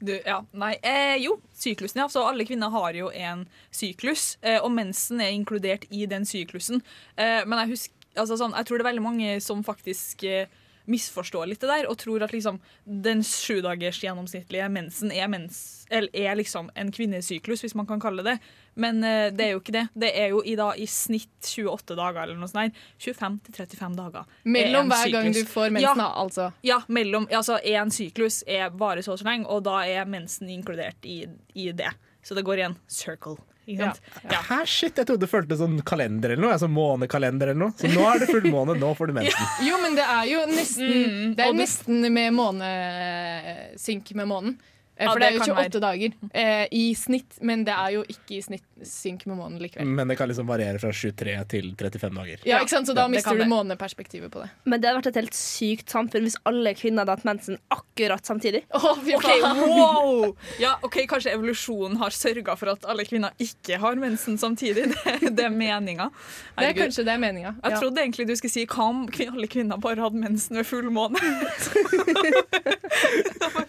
[0.00, 2.08] Du, ja, nei, eh, jo, syklusen, ja.
[2.10, 6.82] Så alle kvinner har jo en syklus, eh, og mensen er inkludert i den syklusen.
[7.14, 10.50] Eh, men jeg, husker, altså, sånn, jeg tror det er veldig mange som faktisk eh,
[10.90, 16.10] misforstår litt det der, og tror at liksom, den sjudagers gjennomsnittlige mensen er, mens, eller
[16.16, 18.36] er liksom en kvinnesyklus, hvis man kan kalle det.
[18.76, 19.86] Men uh, det er jo ikke det.
[19.96, 22.76] Det er jo i, da, i snitt 28 dager eller noe sånt.
[23.02, 24.26] 25-35 dager.
[24.44, 26.50] er Mellom hver hver gang du får mensen, Ja, altså.
[26.66, 30.50] ja, mellom, altså en syklus er bare så og så lenge, og da er mensen
[30.52, 31.92] inkludert i, i det.
[32.26, 33.38] Så det går i en circle.
[33.66, 34.00] Ikke sant?
[34.30, 34.40] Ja.
[34.46, 36.52] Hæ, shit, jeg trodde det føltes sånn kalender eller noe.
[36.54, 37.74] Altså månekalender eller noe.
[37.80, 39.48] Så nå er det fullmåne, nå får du mensen.
[39.66, 44.56] Jo, men det er jo nesten Mm, Det er nesten med månesynk med månen.
[44.96, 47.90] Eh, Ja, For det er jo kan 28 dager eh, i snitt, men det er
[47.98, 49.84] jo ikke i snitt synk med månen likevel.
[49.88, 52.40] Men det kan liksom variere fra 23 til 35 dager.
[52.48, 52.88] Ja, ikke sant?
[52.88, 53.48] Så da Ja, mister du det.
[53.50, 54.48] måneperspektivet på det.
[54.64, 58.24] Men det hadde vært et helt sykt samfunn hvis alle kvinner hadde hatt mensen akkurat
[58.24, 58.64] samtidig.
[58.72, 59.04] Ok,
[59.52, 60.32] wow!
[60.64, 64.88] Ja, ok, Kanskje evolusjonen har sørga for at alle kvinner ikke har mensen samtidig.
[65.06, 66.08] Det, det er meninga.
[66.56, 67.52] Det er kanskje det er meninga.
[67.64, 70.88] Jeg trodde egentlig du skulle si hva om alle kvinner bare hadde mensen ved full
[70.90, 71.20] måne?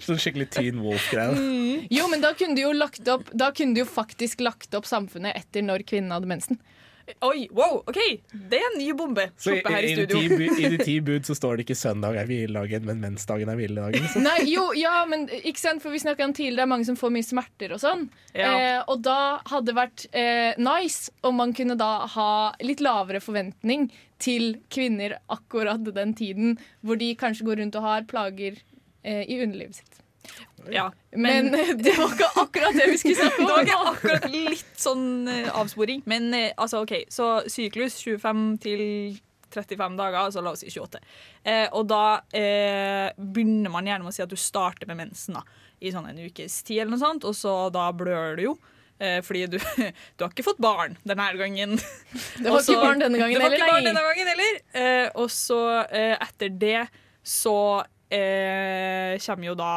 [0.04, 0.78] Sånn skikkelig Teen
[1.18, 1.88] Wolf-greie.
[1.98, 4.88] Jo, men da kunne du jo lagt opp Da kunne du jo faktisk lagt opp
[4.90, 6.60] samfunnet etter når kvinnen hadde mensen.
[7.24, 7.98] Oi, wow, ok,
[8.52, 9.30] Det er en ny bombe.
[9.40, 10.40] Så i, her i i, studio.
[10.60, 14.08] I de ti bud så står det ikke søndag er hviledagen, men mensdagen er hviledagen.
[14.12, 14.20] Så.
[14.24, 17.00] Nei, jo, ja, men ikke sant, for vi snakket om tidligere, det er mange som
[17.00, 18.04] får mye smerter og sånn.
[18.34, 18.50] Ja.
[18.52, 22.32] Eh, og da hadde det vært eh, nice om man kunne da ha
[22.66, 23.88] litt lavere forventning
[24.24, 28.60] til kvinner akkurat den tiden, hvor de kanskje går rundt og har plager
[29.08, 29.97] eh, i underlivet sitt.
[30.72, 33.48] Ja, Men, det var ikke akkurat det vi skulle snakke om.
[33.48, 36.02] Det var ikke akkurat litt sånn eh, avsporing.
[36.10, 38.84] Men eh, altså, OK, så syklus 25 til
[39.54, 41.00] 35 dager, altså la oss si 28.
[41.48, 45.40] Eh, og da eh, begynner man gjerne med å si at du starter med mensen
[45.40, 45.46] da,
[45.80, 48.58] i sånn en ukes tid, eller noe sånt, og så da blør du jo.
[49.00, 49.60] Eh, fordi du,
[50.18, 51.78] du har ikke fått barn denne gangen.
[51.78, 54.64] Det var Også, ikke barn denne gangen heller, barn denne gangen heller.
[54.74, 56.88] Eh, og så eh, etter det
[57.28, 57.60] så
[58.10, 59.72] eh, kommer jo da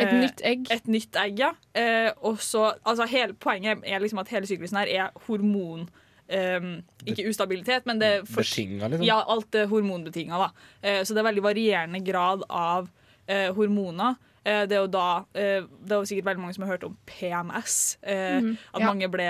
[0.00, 0.66] Et eh, nytt egg.
[0.74, 1.50] Et nytt egg, ja.
[1.74, 5.88] Eh, og så, altså hele, Poenget er liksom at hele syklusen her er hormon...
[6.30, 9.06] ehm, ikke ustabilitet, men det fors- Betinga, liksom?
[9.06, 10.38] Ja, alt er hormonbetinga.
[10.38, 10.50] da.
[10.82, 12.88] Eh, så det er veldig varierende grad av
[13.28, 14.14] eh, hormoner.
[14.44, 16.84] Eh, det er jo da eh, Det er jo sikkert veldig mange som har hørt
[16.86, 17.98] om PMS.
[18.02, 18.86] Eh, Mhm, At ja.
[18.86, 19.26] mange ble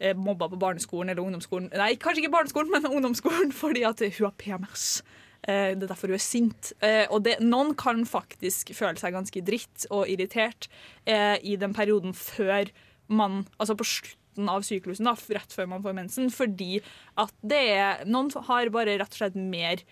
[0.00, 1.68] eh, mobba på barneskolen eller ungdomsskolen.
[1.74, 5.02] Nei, kanskje ikke barneskolen, men ungdomsskolen fordi at hun har PMS.
[5.44, 6.72] Eh, det er derfor hun er sint.
[6.84, 10.70] Eh, og det, noen kan faktisk føle seg ganske dritt og irritert
[11.04, 12.72] eh, i den perioden før
[13.04, 16.78] man Altså på slutten av syklusen, da, rett før man får mensen, fordi
[17.20, 19.84] at det er Noen har bare rett og slett mer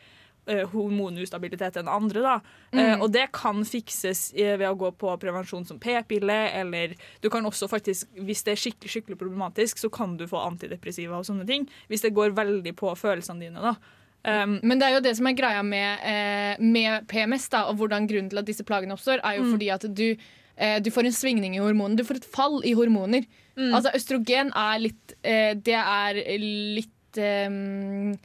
[0.72, 2.18] hormonustabilitet enn andre.
[2.24, 2.32] Da.
[2.74, 3.04] Mm.
[3.04, 7.68] og det kan fikses ved å gå på prevensjon som p-pille, eller du kan også
[7.70, 11.68] faktisk, hvis det er skikkelig skikkelig problematisk, så kan du få antidepressiva og sånne ting.
[11.92, 13.62] Hvis det går veldig på følelsene dine.
[13.62, 13.76] da.
[14.24, 17.76] Um, Men det er jo det som er greia med, eh, med PMS, da, og
[17.80, 19.52] hvordan grunnen til at disse plagene oppstår, er jo Mm.
[19.56, 20.16] fordi at du,
[20.56, 21.96] eh, du får en svingning i hormonene.
[21.96, 23.26] Du får et fall i hormoner.
[23.56, 23.74] Mm.
[23.74, 28.16] Altså Østrogen er litt eh, Det er litt eh,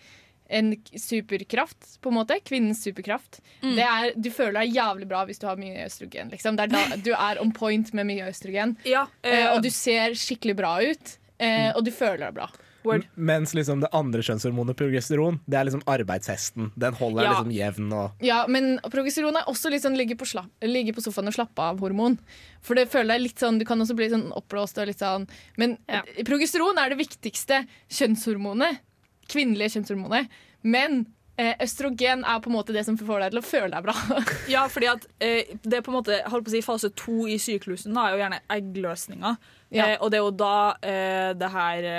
[0.49, 2.37] en superkraft, på en måte.
[2.45, 3.41] Kvinnens superkraft.
[3.61, 3.73] Mm.
[3.75, 6.29] Det er, du føler deg jævlig bra hvis du har mye østrogen.
[6.31, 6.55] Liksom.
[6.55, 8.77] Det er da, du er on point med mye østrogen.
[8.87, 11.17] Ja, eh, eh, og du ser skikkelig bra ut.
[11.39, 12.47] Eh, og du føler deg bra.
[12.95, 16.71] M- Mens liksom det andre kjønnshormonet, progesteron, det er liksom arbeidshesten.
[16.77, 17.31] Den holder Ja.
[17.33, 21.01] liksom jevn og Ja, men progesteron er også litt sånn ligge på, slapp, ligge på
[21.01, 22.17] sofaen og slappe av-hormon.
[22.61, 25.27] For det føler jeg litt sånn, Du kan også bli sånn oppblåst og litt sånn
[25.57, 25.77] Men
[26.23, 28.79] progesteron er det viktigste kjønnshormonet.
[29.27, 30.27] kvinnelige kjønnshormonet.
[30.63, 31.05] Men
[31.37, 33.93] eh, østrogen er på en måte det som får deg til å føle deg bra.
[34.49, 37.27] Ja, fordi at eh, det er på en måte holdt på å si, Fase to
[37.27, 39.37] i syklusen da, er jo gjerne eggløsninga.
[39.69, 39.85] Ja.
[39.91, 41.89] Eh, og det er jo da eh, det her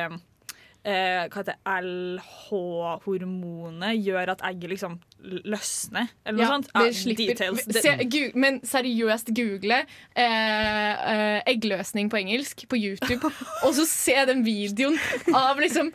[0.85, 0.93] eh,
[1.25, 1.59] eh, Hva heter det,
[2.79, 4.99] LH-hormonet gjør at egget liksom
[5.51, 6.69] løsner, eller noe Ja, sånt.
[6.75, 7.27] det slipper.
[7.35, 7.65] details.
[7.83, 9.81] Se, gu- men seriøst, google
[10.15, 13.31] eh, eh, eggløsning på engelsk på YouTube,
[13.65, 14.99] og så se den videoen
[15.35, 15.93] av liksom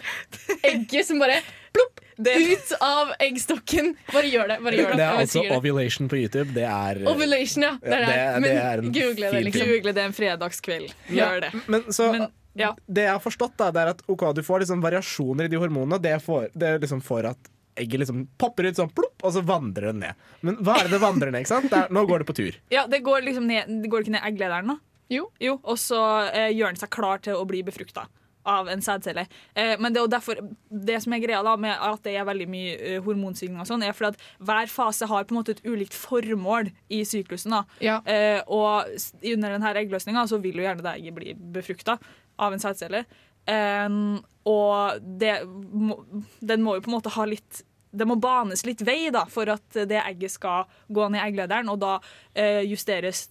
[0.64, 1.40] egget som bare
[1.74, 3.96] plopp ut av eggstokken.
[4.14, 4.60] Bare gjør det.
[4.62, 4.98] bare gjør det.
[5.00, 6.54] Det er altså ovulation på YouTube.
[6.54, 7.72] Det er Ovulation, ja.
[7.82, 8.18] Det er det.
[8.20, 9.62] Ja, det- det er en google det, fin liksom.
[9.62, 9.72] film.
[9.74, 10.94] Google det en fredagskveld.
[11.10, 11.52] Gjør det.
[11.68, 12.28] Men så Men,
[12.60, 12.72] ja.
[12.86, 15.60] Det jeg har forstått, da, det er at ok, du får liksom variasjoner i de
[15.62, 16.00] hormonene.
[16.02, 19.44] Det, får, det er liksom for at egget liksom popper ut sånn plopp, og så
[19.46, 20.26] vandrer det ned.
[20.46, 21.46] Men hva er det det vandrer ned?
[21.46, 21.74] ikke sant?
[21.74, 22.60] Er, nå går det på tur.
[22.74, 24.80] Ja, det går liksom ned, det går ikke ned egglederen, da?
[25.14, 25.30] Jo.
[25.62, 28.08] Og så eh, gjør den seg klar til å bli befrukta
[28.44, 29.26] av en sædcelle.
[29.56, 30.40] Eh, men det er jo derfor
[30.70, 33.86] Det som er greia da med at det er veldig mye eh, hormonsvingning, og sånn,
[33.86, 37.56] er fordi at hver fase har på en måte et ulikt formål i syklusen.
[37.56, 37.64] da.
[37.84, 38.00] Ja.
[38.06, 38.92] Eh, og
[39.34, 41.98] under denne eggløsninga så vil jo gjerne det egget bli befrukta
[42.40, 43.04] av en sædcelle.
[43.48, 45.98] Um, og det må,
[46.42, 49.46] den må jo på en måte ha litt det må banes litt vei da, for
[49.54, 51.92] at det egget skal gå ned i egglederen, og da
[52.34, 53.28] eh, justeres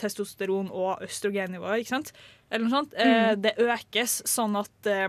[0.00, 2.12] testosteron og østrogennivået, ikke sant?
[2.48, 2.94] Eller noe sånt.
[2.96, 3.42] Eh, Mm.
[3.44, 5.08] det økes sånn at eh,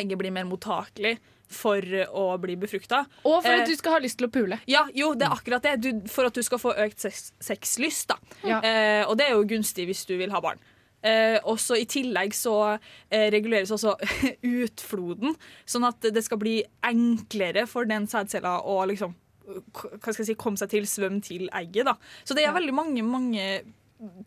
[0.00, 3.02] egget blir mer mottakelig for å bli befrukta.
[3.24, 4.58] Og for Eh, at du skal ha lyst til å pule.
[4.66, 5.76] Ja, jo, det er akkurat det.
[5.84, 8.08] Du, for at du skal få økt sex, sexlyst.
[8.08, 8.16] Da.
[8.48, 8.62] Ja.
[8.64, 10.58] Eh, og det er jo gunstig hvis du vil ha barn.
[11.06, 13.94] Eh, også I tillegg så eh, reguleres også
[14.64, 15.36] utfloden,
[15.68, 19.14] sånn at det skal bli enklere for den sædcella å liksom,
[19.46, 21.86] hva skal jeg si, komme seg til, svømme til egget.
[21.86, 21.96] Da.
[22.26, 23.48] Så det er veldig mange, mange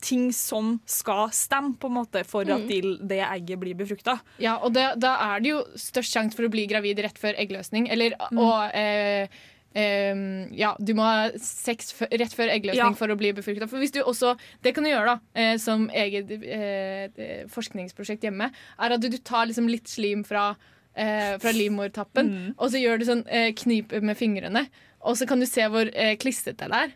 [0.02, 2.66] ting som skal stemme på en måte for at Mm.
[2.66, 2.78] de,
[3.12, 4.16] det egget blir befrukta.
[4.42, 7.38] Ja, og det, da er det jo størst sjanse for å bli gravid rett før
[7.38, 7.86] eggløsning.
[7.92, 8.40] Eller Mm.
[8.42, 9.28] og eh,
[9.74, 12.92] em, Ja, du må ha sex rett før eggløsning Ja.
[12.98, 13.68] for å bli befrukta.
[13.68, 18.22] For hvis du også Det kan du gjøre, da, eh, som eget eh, eh, forskningsprosjekt
[18.22, 20.56] hjemme, er at du, du tar liksom litt slim fra
[20.96, 22.54] eh, fra livmortappen, Mm.
[22.58, 24.66] og så gjør du sånn eh, knip med fingrene,
[25.02, 26.90] og så kan du se hvor eh, klistret det er.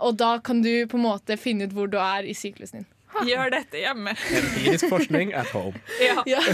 [0.00, 2.86] Og da kan du på en måte finne ut hvor du er i syklusen din.
[3.28, 4.12] Gjør dette hjemme.
[4.38, 5.80] Empirisk forskning at home.
[6.28, 6.44] Ja.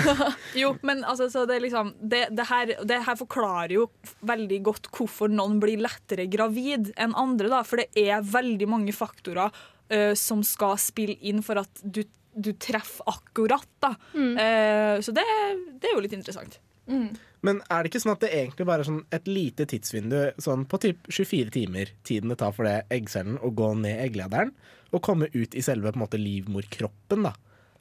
[0.56, 3.88] Jo, men altså, så det, liksom, det, det, her, det her forklarer jo
[4.26, 7.50] veldig godt hvorfor noen blir lettere gravid enn andre.
[7.52, 7.62] Da.
[7.66, 12.02] For det er veldig mange faktorer uh, som skal spille inn for at du,
[12.34, 13.68] du treffer akkurat.
[13.82, 13.94] Da.
[14.14, 15.26] Eh, så det,
[15.80, 16.58] det er jo litt interessant.
[17.44, 20.64] Men er det ikke sånn at det egentlig bare er sånn et lite tidsvindu sånn
[20.70, 24.54] på typ 24 timer tiden det tar for det eggcellen å gå ned egglederen
[24.94, 27.28] og komme ut i selve på en måte livmorkroppen?
[27.28, 27.34] da?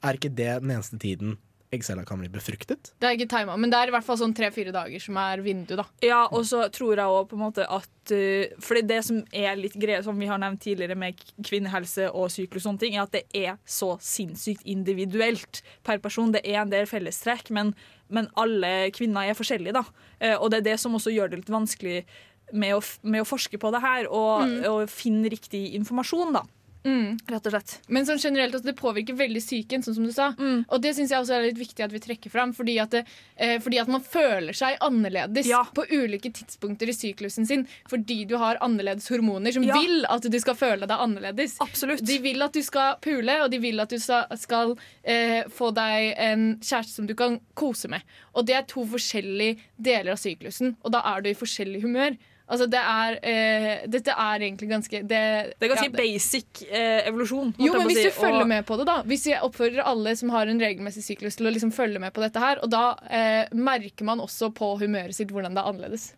[0.04, 1.38] Er ikke det den eneste tiden
[1.74, 2.92] eggcella kan bli befruktet?
[3.00, 5.42] Det er ikke time, men det er i hvert fall sånn tre-fire dager som er
[5.44, 5.86] vindu, da.
[6.04, 9.56] Ja, og så tror jeg også på en måte at uh, For det som er
[9.58, 13.06] litt greia, som vi har nevnt tidligere med kvinnehelse og syklus, og sånne ting, er
[13.06, 16.34] at det er så sinnssykt individuelt per person.
[16.34, 17.72] Det er en del fellestrekk, men,
[18.08, 19.84] men alle kvinner er forskjellige, da.
[20.20, 22.04] Eh, og det er det som også gjør det litt vanskelig
[22.52, 24.64] med å, med å forske på det her, og, Mm.
[24.70, 26.42] og finne riktig informasjon, da.
[26.84, 27.78] Rett og slett.
[27.88, 30.26] Men sånn generelt, altså, det påvirker veldig psyken, sånn som du sa.
[30.36, 30.64] Mm.
[30.68, 33.04] Og det syns jeg også er litt viktig at vi trekker fram, fordi at, det,
[33.36, 38.36] eh, fordi at man føler seg annerledes på ulike tidspunkter i syklusen sin fordi du
[38.40, 39.78] har annerledes hormoner som Ja.
[39.80, 41.56] vil at du skal føle deg annerledes.
[42.04, 46.14] De vil at du skal pule, og de vil at du skal eh, få deg
[46.18, 48.02] en kjæreste som du kan kose med.
[48.34, 52.16] Og det er to forskjellige deler av syklusen, og da er du i forskjellig humør.
[52.44, 55.20] Altså det er, eh, dette er egentlig ganske Det,
[55.56, 57.54] Det er ganske ja, basic eh, evolusjon.
[57.58, 58.98] jo, men hvis si, du følger og- med på det, da.
[59.02, 62.20] Hvis jeg oppfordrer alle som har en regelmessig syklus til å liksom følge med på
[62.20, 66.12] dette her, og da eh, merker man også på humøret sitt hvordan det er annerledes.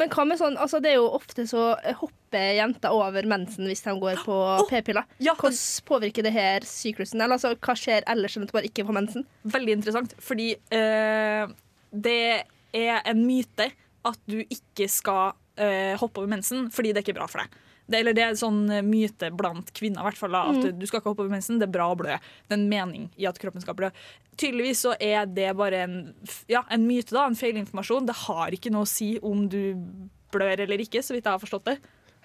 [0.00, 3.82] Men hva med sånn, altså det er jo ofte så hopper jenter over mensen hvis
[3.84, 4.36] de går på
[4.70, 5.04] p-piller.
[5.20, 7.20] Hvordan påvirker det her syklusen?
[7.20, 9.26] Eller altså, hva skjer ellers enn at du bare ikke får mensen?
[9.44, 11.46] Veldig interessant, fordi eh,
[11.92, 13.68] det er en myte
[14.06, 17.56] at du ikke skal eh, hoppe over mensen, fordi det er ikke bra for deg.
[17.86, 20.78] Det, eller det er en sånn eh, myte blant kvinner, hvert fall, at Mm.
[20.80, 22.16] du skal ikke hoppe over mensen, det er bra å blø.
[22.48, 23.90] Det er en mening i at kroppen skal blø.
[24.36, 26.14] Tydeligvis så er det bare en,
[26.50, 28.06] ja, en myte, da, en feilinformasjon.
[28.06, 29.76] Det har ikke noe å si om du
[30.34, 31.76] blør eller ikke, så vidt jeg har forstått det.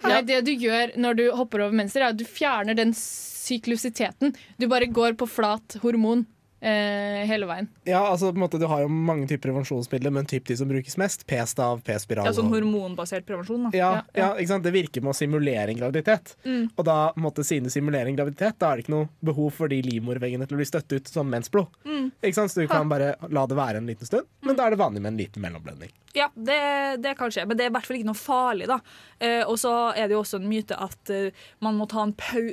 [0.01, 4.33] Nei, det du gjør når du hopper over mensen, er at du fjerner den syklusiteten.
[4.57, 6.25] Du bare går på flat hormon
[6.61, 7.69] eh, hele veien.
[7.89, 10.69] Ja, altså på en måte Du har jo mange typer prevensjonsmidler, men typ de som
[10.69, 13.69] brukes mest, p-stav, p-spiral Ja, sånn og- hormonbasert prevensjon.
[13.69, 13.77] Da.
[13.77, 14.63] ja, ja, ikke sant?
[14.63, 16.35] Det virker med å simulere en graviditet.
[16.45, 16.71] Mm.
[16.75, 19.09] Og da måtte sine simulere siden du simulerer en graviditet, da er det ikke noe
[19.25, 21.67] behov for de livmorveggene til å bli støtt ut som mensblod.
[21.85, 22.11] Mm.
[22.21, 22.51] Ikke sant?
[22.51, 25.01] Så du kan bare la det være en liten stund, men da er det vanlig
[25.01, 25.91] med en liten mellomblødning.
[26.13, 26.59] Ja, det,
[27.03, 28.67] det kan skje, men det er i hvert fall ikke noe farlig.
[28.67, 28.79] da.
[29.19, 32.15] Eh, og så er det jo også en myte at eh, man, må ta en
[32.17, 32.43] pau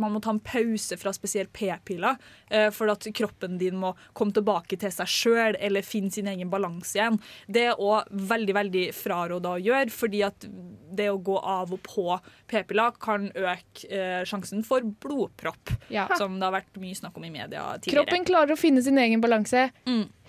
[0.00, 2.16] man må ta en pause fra spesielt p-piller,
[2.48, 6.50] eh, for at kroppen din må komme tilbake til seg sjøl eller finne sin egen
[6.52, 7.18] balanse igjen.
[7.48, 10.46] Det er òg veldig veldig fraråda å gjøre, fordi at
[10.92, 12.18] det å gå av og på
[12.52, 16.06] p-piller kan øke eh, sjansen for blodpropp, Ja.
[16.18, 18.04] som det har vært mye snakk om i media tidligere.
[18.04, 19.70] Kroppen klarer å finne sin egen balanse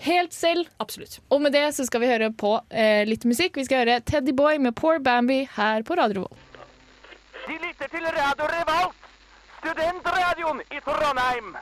[0.07, 0.67] helt selv.
[0.79, 1.19] Absolutt.
[1.29, 3.57] Og med det så skal vi høre på eh, litt musikk.
[3.59, 6.49] Vi skal høre Teddy Boy med Poor Bambi her på Radio Revolt.
[7.43, 8.95] De lytter til Radio Revolt,
[9.59, 11.55] studentradioen i Trondheim.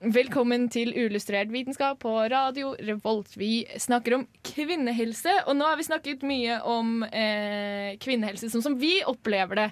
[0.00, 3.34] Velkommen til Uillustrert vitenskap på Radio Revolt.
[3.36, 8.78] Vi snakker om kvinnehelse, og nå har vi snakket mye om eh, kvinnehelse sånn som
[8.80, 9.66] vi opplever det.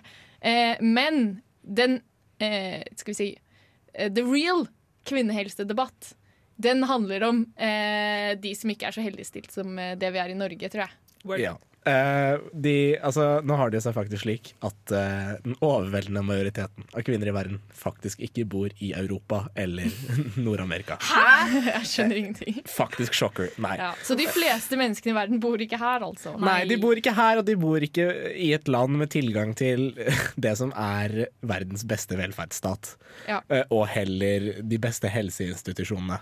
[0.44, 2.02] Eh, men den
[2.44, 3.28] eh, Skal vi si
[3.94, 4.66] eh, The real
[5.08, 6.12] kvinnehelsedebatt,
[6.60, 10.34] den handler om eh, de som ikke er så heldigstilt som eh, det vi er
[10.34, 11.40] i Norge, tror jeg.
[11.40, 11.54] Ja.
[11.88, 17.04] Eh, de, altså, nå har det seg faktisk slik at uh, den overveldende majoriteten av
[17.06, 19.88] kvinner i verden faktisk ikke bor i Europa eller
[20.46, 20.98] Nord-Amerika.
[21.00, 21.62] Hæ?!
[21.68, 22.60] Jeg skjønner ingenting.
[22.68, 23.50] Faktisk shocker.
[23.62, 23.76] Nei.
[23.80, 26.34] Ja, så de fleste menneskene i verden bor ikke her, altså?
[26.42, 29.90] Nei, de bor ikke her, og de bor ikke i et land med tilgang til
[30.48, 32.96] det som er verdens beste velferdsstat.
[33.30, 33.40] Ja.
[33.48, 36.20] Uh, Og heller de beste helseinstitusjonene.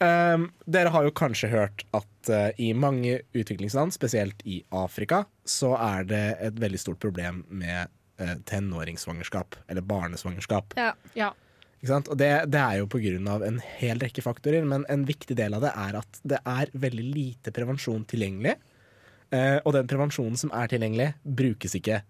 [0.00, 5.74] Um, dere har jo kanskje hørt at uh, i mange utviklingsland, spesielt i Afrika, så
[5.76, 10.72] er det et veldig stort problem med uh, tenåringssvangerskap, eller barnesvangerskap.
[10.80, 10.94] Ja.
[11.18, 11.34] Ja.
[11.80, 12.08] Ikke sant?
[12.12, 12.88] Og det, det er jo
[13.32, 16.72] av en hel rekke faktorer, men en viktig del av det er at det er
[16.72, 18.56] veldig lite prevensjon tilgjengelig.
[19.30, 22.00] Uh, og den prevensjonen som er tilgjengelig, brukes ikke.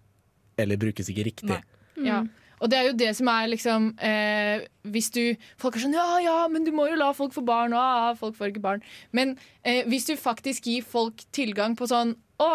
[0.59, 1.59] Eller brukes ikke riktig.
[1.99, 2.23] Ja.
[2.61, 5.21] Og det er jo det som er liksom eh, Hvis du
[5.61, 7.73] Folk er sånn Ja, ja, men du må jo la folk få barn.
[7.73, 8.83] Og ja, folk får ikke barn.
[9.11, 12.51] Men eh, hvis du faktisk gir folk tilgang på sånn Å,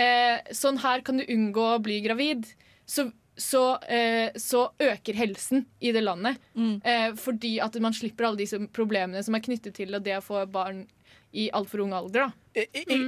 [0.00, 2.46] eh, sånn her kan du unngå å bli gravid.
[2.90, 6.40] Så, så, eh, så øker helsen i det landet.
[6.82, 10.42] Eh, fordi at man slipper alle disse problemene som er knyttet til det å få
[10.50, 10.86] barn
[11.32, 12.26] i altfor ung alder.
[12.54, 12.64] da I,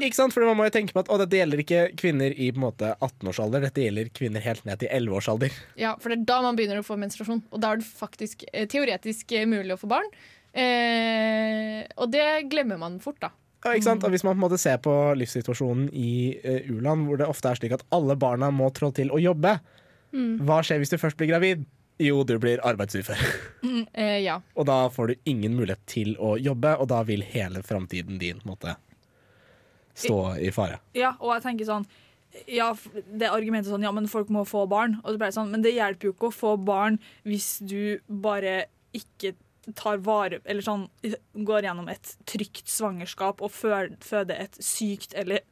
[0.07, 0.33] ikke sant?
[0.35, 2.67] For man må jo tenke på at å, dette gjelder ikke kvinner i på en
[2.69, 5.57] måte 18-årsalder, dette gjelder kvinner helt ned til 11-årsalder.
[5.81, 7.43] Ja, for det er da man begynner å få menstruasjon.
[7.51, 10.07] Og da er det faktisk eh, teoretisk eh, mulig å få barn.
[10.55, 13.33] Eh, og det glemmer man fort, da.
[13.63, 14.03] Ja, ikke sant?
[14.07, 17.51] Og hvis man på en måte ser på livssituasjonen i eh, u-land, hvor det ofte
[17.53, 19.59] er slik at alle barna må trå til å jobbe,
[20.13, 20.43] Mm.
[20.45, 21.63] hva skjer hvis du først blir gravid?
[22.01, 23.19] Jo, du blir arbeidsufør.
[23.93, 24.39] Eh, ja.
[24.59, 28.41] Og da får du ingen mulighet til å jobbe, og da vil hele framtiden din
[28.49, 28.75] måte
[29.95, 30.81] stå i fare.
[30.97, 31.87] Ja, og jeg tenker sånn
[32.49, 32.71] ja,
[33.13, 34.99] det argumentet sånn, ja, men folk må få barn.
[35.03, 38.01] Og så ble det sånn, men det hjelper jo ikke å få barn hvis du
[38.09, 39.35] bare ikke
[39.79, 40.89] tar vare Eller sånn
[41.47, 45.45] går gjennom et trygt svangerskap og føder et sykt eller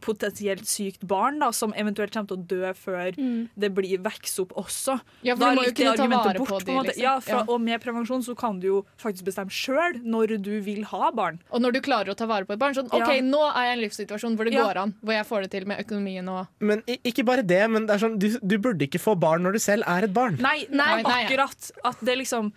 [0.00, 3.14] potensielt sykt barn, da, som eventuelt kommer til å dø før
[3.56, 5.00] det blir vokser opp også.
[5.26, 7.02] Ja, for Da du må jo kunne ta argumentet vare på bort, de, en liksom.
[7.02, 7.44] Ja, fra, Ja.
[7.48, 11.40] Og med prevensjon så kan du jo faktisk bestemme sjøl når du vil ha barn.
[11.50, 12.74] Og når du klarer å ta vare på et barn.
[12.74, 13.20] Sånn, OK, Ja.
[13.20, 14.64] nå er jeg i en livssituasjon hvor det Ja.
[14.66, 14.94] går an.
[15.02, 18.06] Hvor jeg får det til med økonomien og Men ikke bare det, men det er
[18.08, 20.36] sånn, du, du burde ikke få barn når du selv er et barn.
[20.40, 21.70] Nei, Nei, nei, nei akkurat.
[21.84, 22.52] At det liksom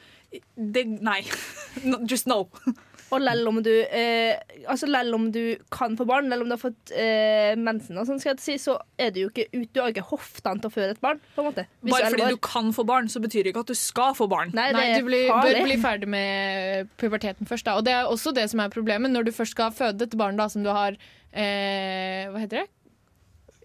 [0.57, 1.21] det, Nei.
[2.09, 2.49] Just no.
[3.13, 5.41] Og lell om du eh, Altså lell om du
[5.73, 8.57] kan få barn, lell om du har fått eh, mensen, og sånn skal jeg si,
[8.61, 11.21] så er du jo ikke ut, Du har ikke hoftene til å føde et barn.
[11.35, 13.65] På en måte Hvis Bare du fordi du kan få barn, så betyr det ikke
[13.65, 14.53] at du skal få barn.
[14.55, 17.67] Nei, Nei, du blir, bør bli ferdig med puberteten først.
[17.67, 17.77] Da.
[17.79, 20.39] Og det er også det som er problemet når du først skal føde et barn
[20.39, 22.69] da, som du har eh, Hva heter det?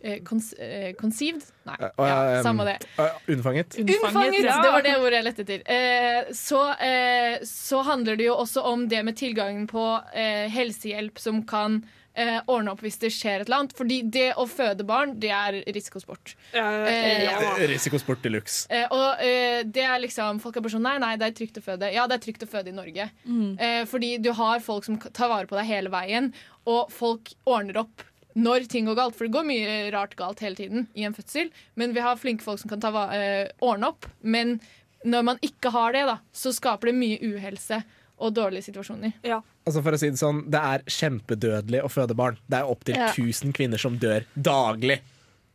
[0.00, 0.20] Eh,
[0.58, 1.42] eh, conceived?
[1.66, 2.76] Nei, Og, ja, samme det.
[2.98, 3.78] uh, Unnfanget.
[3.82, 4.40] Unnfanget!
[4.44, 4.60] ja.
[4.62, 5.62] Det var det ordet jeg lette etter.
[5.66, 9.84] Eh, så, eh, så handler det jo også om det med tilgangen på
[10.14, 11.80] eh, helsehjelp som kan
[12.18, 13.74] eh, ordne opp hvis det skjer et eller annet.
[13.78, 16.34] Fordi det å føde barn, det er risikosport.
[16.54, 17.54] Eh, ja.
[17.70, 18.66] Risikosport de luxe.
[18.70, 21.58] Eh, og eh, det er liksom Folk er bare sånn Nei, nei, det er trygt
[21.60, 21.90] å føde.
[21.94, 23.10] Ja, det er trygt å føde i Norge.
[23.26, 26.30] Eh, fordi du har folk som tar vare på deg hele veien,
[26.68, 28.06] og folk ordner opp
[28.38, 29.16] når ting går galt.
[29.18, 31.50] For det går mye rart galt hele tiden i en fødsel.
[31.78, 34.06] Men vi har flinke folk som kan ta, eh, ordne opp.
[34.22, 34.60] Men
[35.04, 37.82] når man ikke har det, da, så skaper det mye uhelse
[38.18, 39.14] og dårlige situasjoner.
[39.22, 42.38] Altså for å si Det sånn, det er kjempedødelig å føde barn.
[42.48, 43.12] Det er opptil Ja.
[43.12, 45.00] 1000 kvinner som dør daglig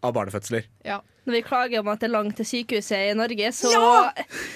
[0.03, 0.67] av barnefødsler.
[1.23, 3.69] Når vi klager om at det er langt til sykehuset i Norge, så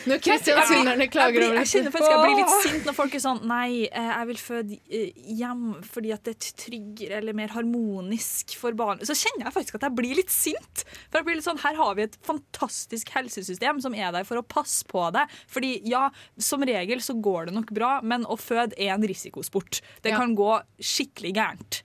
[0.10, 3.40] Når kristiansunderne klager over Jeg kjenner faktisk jeg blir litt sint når folk er sånn
[3.48, 8.58] Nei, eh, jeg vil føde eh, hjem fordi at det er tryggere eller mer harmonisk
[8.60, 9.00] for barn.
[9.08, 10.84] Så kjenner jeg faktisk at jeg blir litt sint.
[11.08, 14.42] For jeg blir litt sånn, Her har vi et fantastisk helsesystem som er der for
[14.42, 15.32] å passe på deg.
[15.48, 19.80] Fordi ja, som regel så går det nok bra, men å føde er en risikosport.
[20.04, 20.20] Det Ja.
[20.20, 20.52] kan gå
[20.84, 21.84] skikkelig gærent.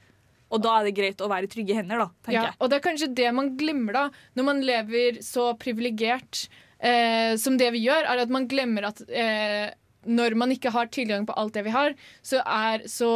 [0.52, 2.56] Og da er det greit å være i trygge hender, da, tenker Ja, jeg.
[2.60, 4.02] og det er kanskje det man glemmer da
[4.36, 6.46] Når man lever så privilegert
[6.78, 9.70] eh, som det vi gjør, er at man glemmer at eh,
[10.04, 11.94] når man ikke har tilgang på alt det vi har,
[12.26, 13.12] så er så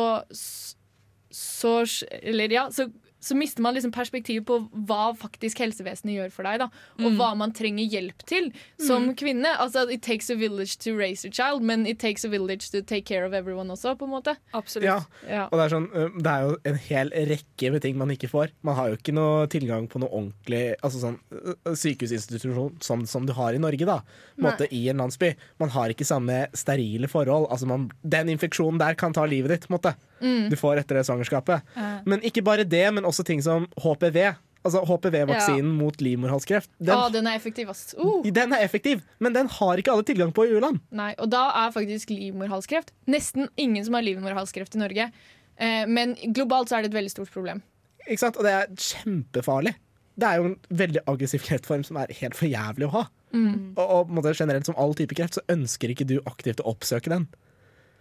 [1.37, 1.73] så,
[2.23, 2.87] eller ja, så,
[3.27, 6.61] så mister man liksom perspektivet på hva faktisk helsevesenet gjør for deg.
[6.63, 6.69] Da,
[7.01, 7.17] og Mm.
[7.19, 9.15] hva man trenger hjelp til som Mm.
[9.17, 9.51] kvinne.
[9.59, 12.83] Altså, It takes a village to raise a child, men it takes a village to
[12.83, 13.97] take care of everyone også.
[13.99, 14.37] på en måte.
[14.55, 14.85] Absolutt.
[14.85, 15.01] Ja.
[15.29, 15.45] Ja.
[15.51, 18.51] Og det er, sånn, det er jo en hel rekke med ting man ikke får.
[18.63, 21.19] Man har jo ikke noe tilgang på noe ordentlig altså sånn,
[21.75, 24.01] sykehusinstitusjon som, som du har i Norge, da.
[24.43, 25.35] Måte, I en landsby.
[25.61, 27.49] Man har ikke samme sterile forhold.
[27.51, 29.69] Altså man, den infeksjonen der kan ta livet ditt.
[29.69, 29.95] På måte.
[30.21, 30.49] Mm.
[30.53, 31.77] Du får etter det svangerskapet.
[31.77, 31.93] Ja.
[32.09, 34.35] Men ikke bare det, men også ting som HPV.
[34.67, 36.73] Altså HPV-vaksinen mot livmorhalskreft.
[36.83, 37.93] Den, ah, den er effektiv, ass.
[37.95, 38.25] Uh.
[38.25, 40.81] den er effektiv, men den har ikke alle tilgang på i u-land.
[40.91, 45.07] Nei, og da er faktisk livmorhalskreft nesten ingen som har livmorhalskreft i Norge.
[45.57, 47.63] Eh, men globalt så er det et veldig stort problem.
[48.07, 48.41] Ikke sant?
[48.41, 49.77] Og det er kjempefarlig.
[50.17, 53.07] Det er jo en veldig aggressiv kreftform som er helt for jævlig å ha.
[53.37, 53.75] Mm.
[53.77, 57.27] Og, og generelt som all type kreft, så ønsker ikke du aktivt å oppsøke den.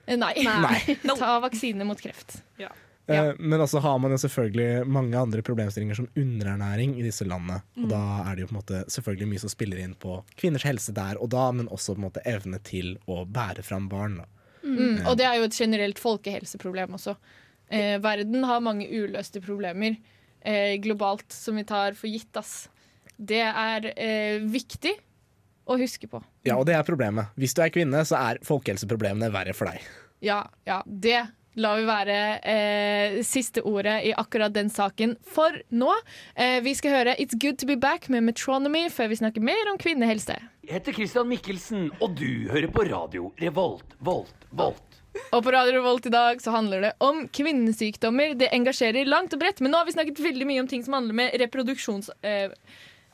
[0.08, 0.34] Eh, Nei.
[0.46, 0.96] Nei.
[1.20, 2.42] Ta vaksine mot kreft.
[3.08, 7.60] Eh, Men altså har man jo selvfølgelig mange andre problemstillinger som underernæring i disse landene.
[7.78, 7.90] Og Mm.
[7.92, 8.02] da
[8.32, 11.20] er det jo på en måte selvfølgelig mye som spiller inn på kvinners helse der
[11.22, 14.18] og da, men også på en måte evne til å bære fram barn.
[14.24, 14.26] Da.
[14.66, 14.98] Mm.
[15.02, 17.16] Eh, Og det er jo et generelt folkehelseproblem også.
[17.70, 19.98] Eh, verden har mange uløste problemer
[20.46, 22.36] eh, globalt som vi tar for gitt.
[22.38, 22.68] Ass.
[23.18, 24.92] Det er eh, viktig
[25.66, 26.22] å huske på.
[26.48, 27.34] Ja, og det er problemet.
[27.40, 29.84] Hvis du er kvinne, så er folkehelseproblemene verre for deg.
[30.26, 35.92] Ja, ja, det lar vi være eh, siste ordet i akkurat den saken for nå.
[36.36, 39.72] Eh, vi skal høre It's Good To Be Back med Metronomy før vi snakker mer
[39.72, 40.36] om kvinnehelse.
[40.66, 44.82] Jeg heter Christian Mikkelsen, og du hører på radio Revolt, Volt, Volt.
[45.32, 48.34] Og på Radio Revolt i dag så handler det om kvinnesykdommer.
[48.36, 50.98] Det engasjerer langt og bredt, men nå har vi snakket veldig mye om ting som
[50.98, 51.38] handler med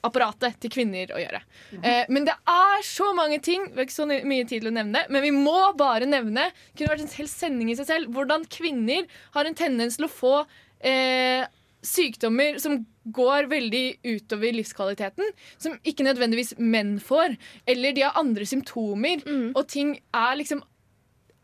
[0.01, 1.41] reproduksjonsapparatet til kvinner å gjøre.
[1.83, 4.75] Eh, men det er så mange ting, vi har ikke så mye tid til å
[4.75, 8.45] nevne, men vi må bare nevne kunne vært en hel sending i seg selv, hvordan
[8.49, 10.45] kvinner har en tendens til å få
[10.79, 11.45] eh,
[11.81, 17.33] sykdommer som går veldig utover livskvaliteten, som ikke nødvendigvis menn får.
[17.65, 19.23] Eller de har andre symptomer,
[19.55, 20.61] og ting er liksom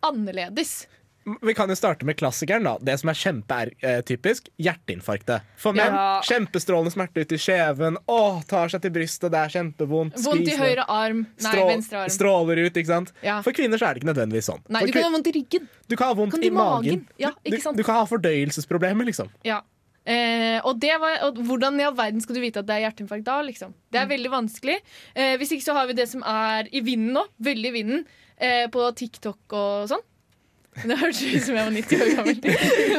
[0.06, 0.86] annerledes.
[1.42, 2.64] Vi kan jo starte med klassikeren.
[2.64, 4.48] da Det som er kjempetypisk.
[4.58, 5.42] Hjerteinfarktet.
[5.58, 6.22] For menn, Ja.
[6.24, 7.98] kjempestrålende smerte ut i kjeven.
[8.08, 10.16] Åh, tar seg til brystet, det er kjempevondt.
[10.24, 11.26] Vondt i høyre arm.
[11.42, 12.10] Nei, Strå- venstre arm.
[12.10, 13.12] Stråler ut, ikke sant?
[13.22, 13.42] Ja.
[13.42, 14.62] For kvinner så er det ikke nødvendigvis sånn.
[14.70, 15.68] Nei, du kan ha vondt i ryggen.
[15.88, 16.84] du kan ha vondt i magen.
[16.86, 17.08] magen.
[17.20, 19.30] Ja, du, du kan ha fordøyelsesproblemer, liksom.
[19.44, 19.62] Ja.
[20.06, 22.90] Eh, og, det var, og hvordan i all verden skal du vite at det er
[22.90, 23.42] hjerteinfarkt da?
[23.44, 23.74] Liksom?
[23.92, 24.78] Det er veldig vanskelig.
[25.14, 27.26] Eh, hvis ikke så har vi det som er i vinden nå.
[27.44, 28.06] Veldig i vinden.
[28.40, 30.00] Eh, på TikTok og sånn.
[30.84, 32.38] Det hørtes ut som jeg var 90 år gammel.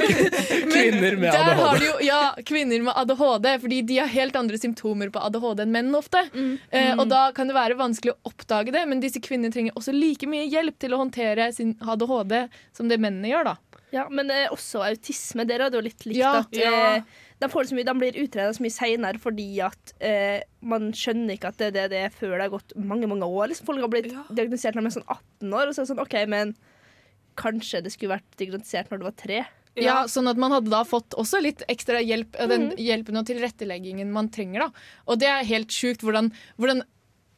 [0.72, 1.60] Kvinner med ADHD.
[1.60, 5.74] har jo, ja, kvinner med ADHD, fordi de har helt andre symptomer på ADHD enn
[5.76, 6.24] menn ofte.
[6.34, 9.94] Eh, og da kan det være vanskelig å oppdage det, men disse kvinnene trenger også
[9.94, 12.36] like mye hjelp til å håndtere sin ADHD
[12.76, 13.52] som det mennene gjør.
[13.52, 13.56] da.
[13.94, 15.46] Ja, men eh, også autisme.
[15.48, 16.20] Dere hadde jo litt likt.
[16.20, 16.42] Ja.
[16.42, 17.02] at eh,
[17.40, 21.60] de, mye, de blir utreda så mye seinere fordi at eh, man skjønner ikke at
[21.60, 23.52] det er det det er før det har gått mange mange år.
[23.52, 23.68] Liksom.
[23.68, 26.04] Folk har blitt diagnosert når de er sånn 18 år, og så er det sånn
[26.04, 26.56] OK, men
[27.38, 29.40] kanskje det skulle vært digitalisert når du var tre.
[29.78, 33.28] Ja, sånn at man hadde da fått også litt ekstra hjelp, og den hjelpen og
[33.28, 34.66] tilretteleggingen man trenger.
[34.66, 34.86] da.
[35.06, 36.82] Og det er helt sjukt hvordan, hvordan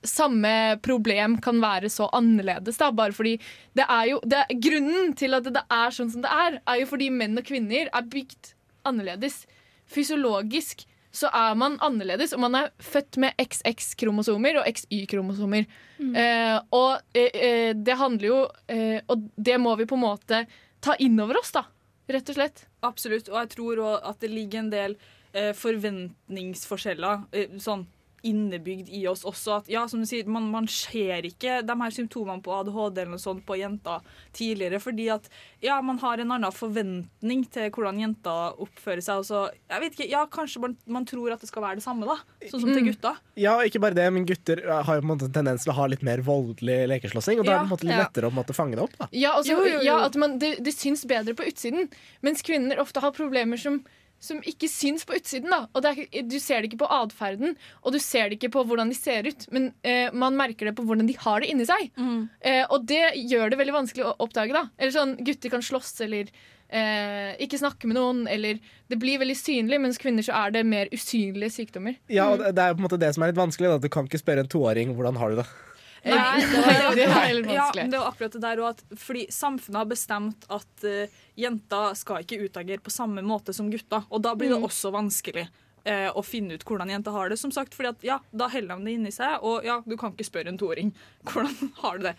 [0.07, 2.78] samme problem kan være så annerledes.
[2.80, 3.36] da, bare fordi
[3.76, 6.88] det er jo, det Grunnen til at det er sånn som det er, er jo
[6.90, 8.55] fordi menn og kvinner er bygd
[8.88, 9.44] annerledes.
[9.90, 15.66] Fysiologisk så er man annerledes, og man er født med XX-kromosomer og XY-kromosomer.
[16.00, 18.36] Eh, og eh, eh, det handler jo
[18.72, 20.38] eh, Og det må vi på en måte
[20.80, 21.66] ta inn over oss, da.
[22.11, 22.64] Rett og slett.
[22.86, 24.96] Absolutt, og jeg tror òg at det ligger en del
[25.34, 27.84] eh, forventningsforskjeller eh, sånn
[28.26, 29.58] innebygd i oss også.
[29.60, 33.14] At ja, som du sier, man, man ser ikke de her symptomene på ADHD eller
[33.14, 34.00] noe sånt på jenter
[34.36, 35.28] tidligere, fordi at
[35.64, 39.24] ja, man har en annen forventning til hvordan jenter oppfører seg.
[39.28, 42.06] Så, jeg vet ikke, ja, Kanskje man, man tror at det skal være det samme,
[42.08, 42.18] da,
[42.48, 42.90] sånn som til Mm.
[42.92, 43.14] gutta.
[43.36, 45.76] Ja, ikke bare det, men gutter har jo på en måte en tendens til å
[45.76, 48.04] ha litt mer voldelig lekeslåssing, og da er det på en måte litt Ja.
[48.06, 48.96] lettere å på en måte fange det opp.
[48.98, 49.08] da.
[49.12, 49.80] Ja, også, Jo, jo, jo.
[49.84, 51.90] ja at man, det, det syns bedre på utsiden,
[52.22, 53.82] mens kvinner ofte har problemer som
[54.20, 55.50] som ikke syns på utsiden.
[55.52, 55.64] Da.
[55.72, 58.64] Og det er, du ser det ikke på atferden, og du ser det ikke på
[58.68, 61.66] hvordan de ser ut, men eh, man merker det på hvordan de har det inni
[61.68, 61.90] seg.
[62.44, 64.56] Eh, og det gjør det veldig vanskelig å oppdage.
[64.56, 64.68] da.
[64.78, 66.28] Eller sånn, Gutter kan slåss eller
[66.68, 68.60] eh, ikke snakke med noen, eller
[68.90, 71.96] Det blir veldig synlig, mens kvinner så er det mer usynlige sykdommer.
[72.10, 73.70] Ja, og det det er på en måte det som er litt vanskelig.
[73.70, 73.78] Da.
[73.78, 75.48] Du kan ikke spørre en toåring hvordan har du det.
[76.05, 77.90] Nei, det var- det er vanskelig.
[77.90, 78.78] det akkurat det der òg.
[78.96, 84.05] Fordi samfunnet har bestemt at uh, jenter skal ikke utagere på samme måte som gutter.
[84.11, 84.68] Og da blir det Mm.
[84.68, 85.46] også vanskelig
[85.86, 87.38] uh, å finne ut hvordan jenter har det.
[87.38, 90.12] Som sagt, fordi at ja, Da heller de det inni seg, og ja, du kan
[90.12, 90.92] ikke spørre en toåring
[91.24, 92.16] hvordan har du det.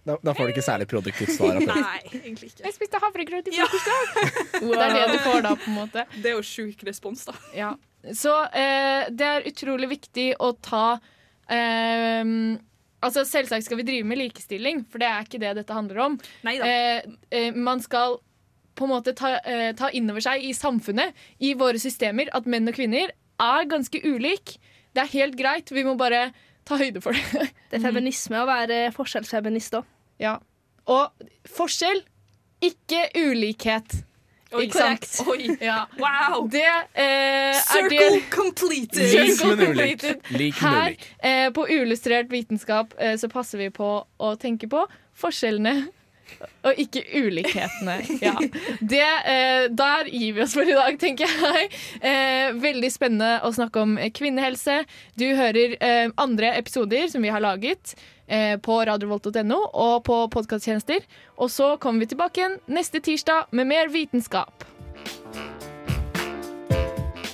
[0.00, 1.58] Da, da får du ikke særlig produktivt svar.
[1.60, 2.64] Nei, egentlig ikke.
[2.64, 4.14] Jeg spiste havregrøt i frokostdag!
[4.16, 4.60] Ja.
[4.60, 6.04] Det er det du får da, på en måte.
[6.16, 7.34] Det er jo sjuk respons, da.
[7.54, 7.74] Ja.
[8.16, 10.98] Så eh, det er utrolig viktig å ta
[11.52, 12.24] eh,
[13.00, 16.18] Altså Selvsagt skal vi drive med likestilling, for det er ikke det dette handler om.
[16.44, 17.00] Eh,
[17.32, 18.18] eh, man skal
[18.76, 22.48] på en måte ta, eh, ta inn over seg i samfunnet, i våre systemer, at
[22.48, 24.58] menn og kvinner er ganske ulik.
[24.94, 26.30] Det er helt greit, vi må bare
[26.68, 27.50] ta høyde for det.
[27.70, 29.88] Det er feminisme å være forskjellsfeminist òg.
[30.20, 30.38] Ja.
[30.90, 32.02] Og forskjell,
[32.60, 34.02] ikke ulikhet.
[34.50, 35.06] Oi, ikke sant?
[35.06, 35.20] korrekt.
[35.28, 35.56] Oi.
[35.70, 35.84] Ja.
[36.00, 36.48] Wow!
[36.50, 39.06] Det eh, er Circle det completed!
[39.12, 40.26] Circle completed.
[40.58, 44.84] Her eh, på Uillustrert vitenskap eh, så passer vi på å tenke på
[45.20, 45.76] forskjellene
[46.66, 47.96] og ikke ulikhetene.
[48.22, 48.34] Ja.
[48.80, 51.70] Det, eh, der gir vi oss for i dag, tenker jeg.
[52.00, 54.82] Eh, veldig spennende å snakke om eh, kvinnehelse.
[55.20, 57.94] Du hører eh, andre episoder som vi har laget
[58.62, 61.02] på radiovolt.no og på podkasttjenester.
[61.42, 64.64] Og så kommer vi tilbake igjen neste tirsdag med mer vitenskap.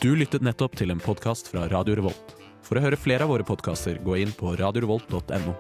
[0.01, 2.37] Du lyttet nettopp til en podkast fra Radio Revolt.
[2.67, 5.55] For å høre flere av våre podkaster, gå inn på radiorevolt.no.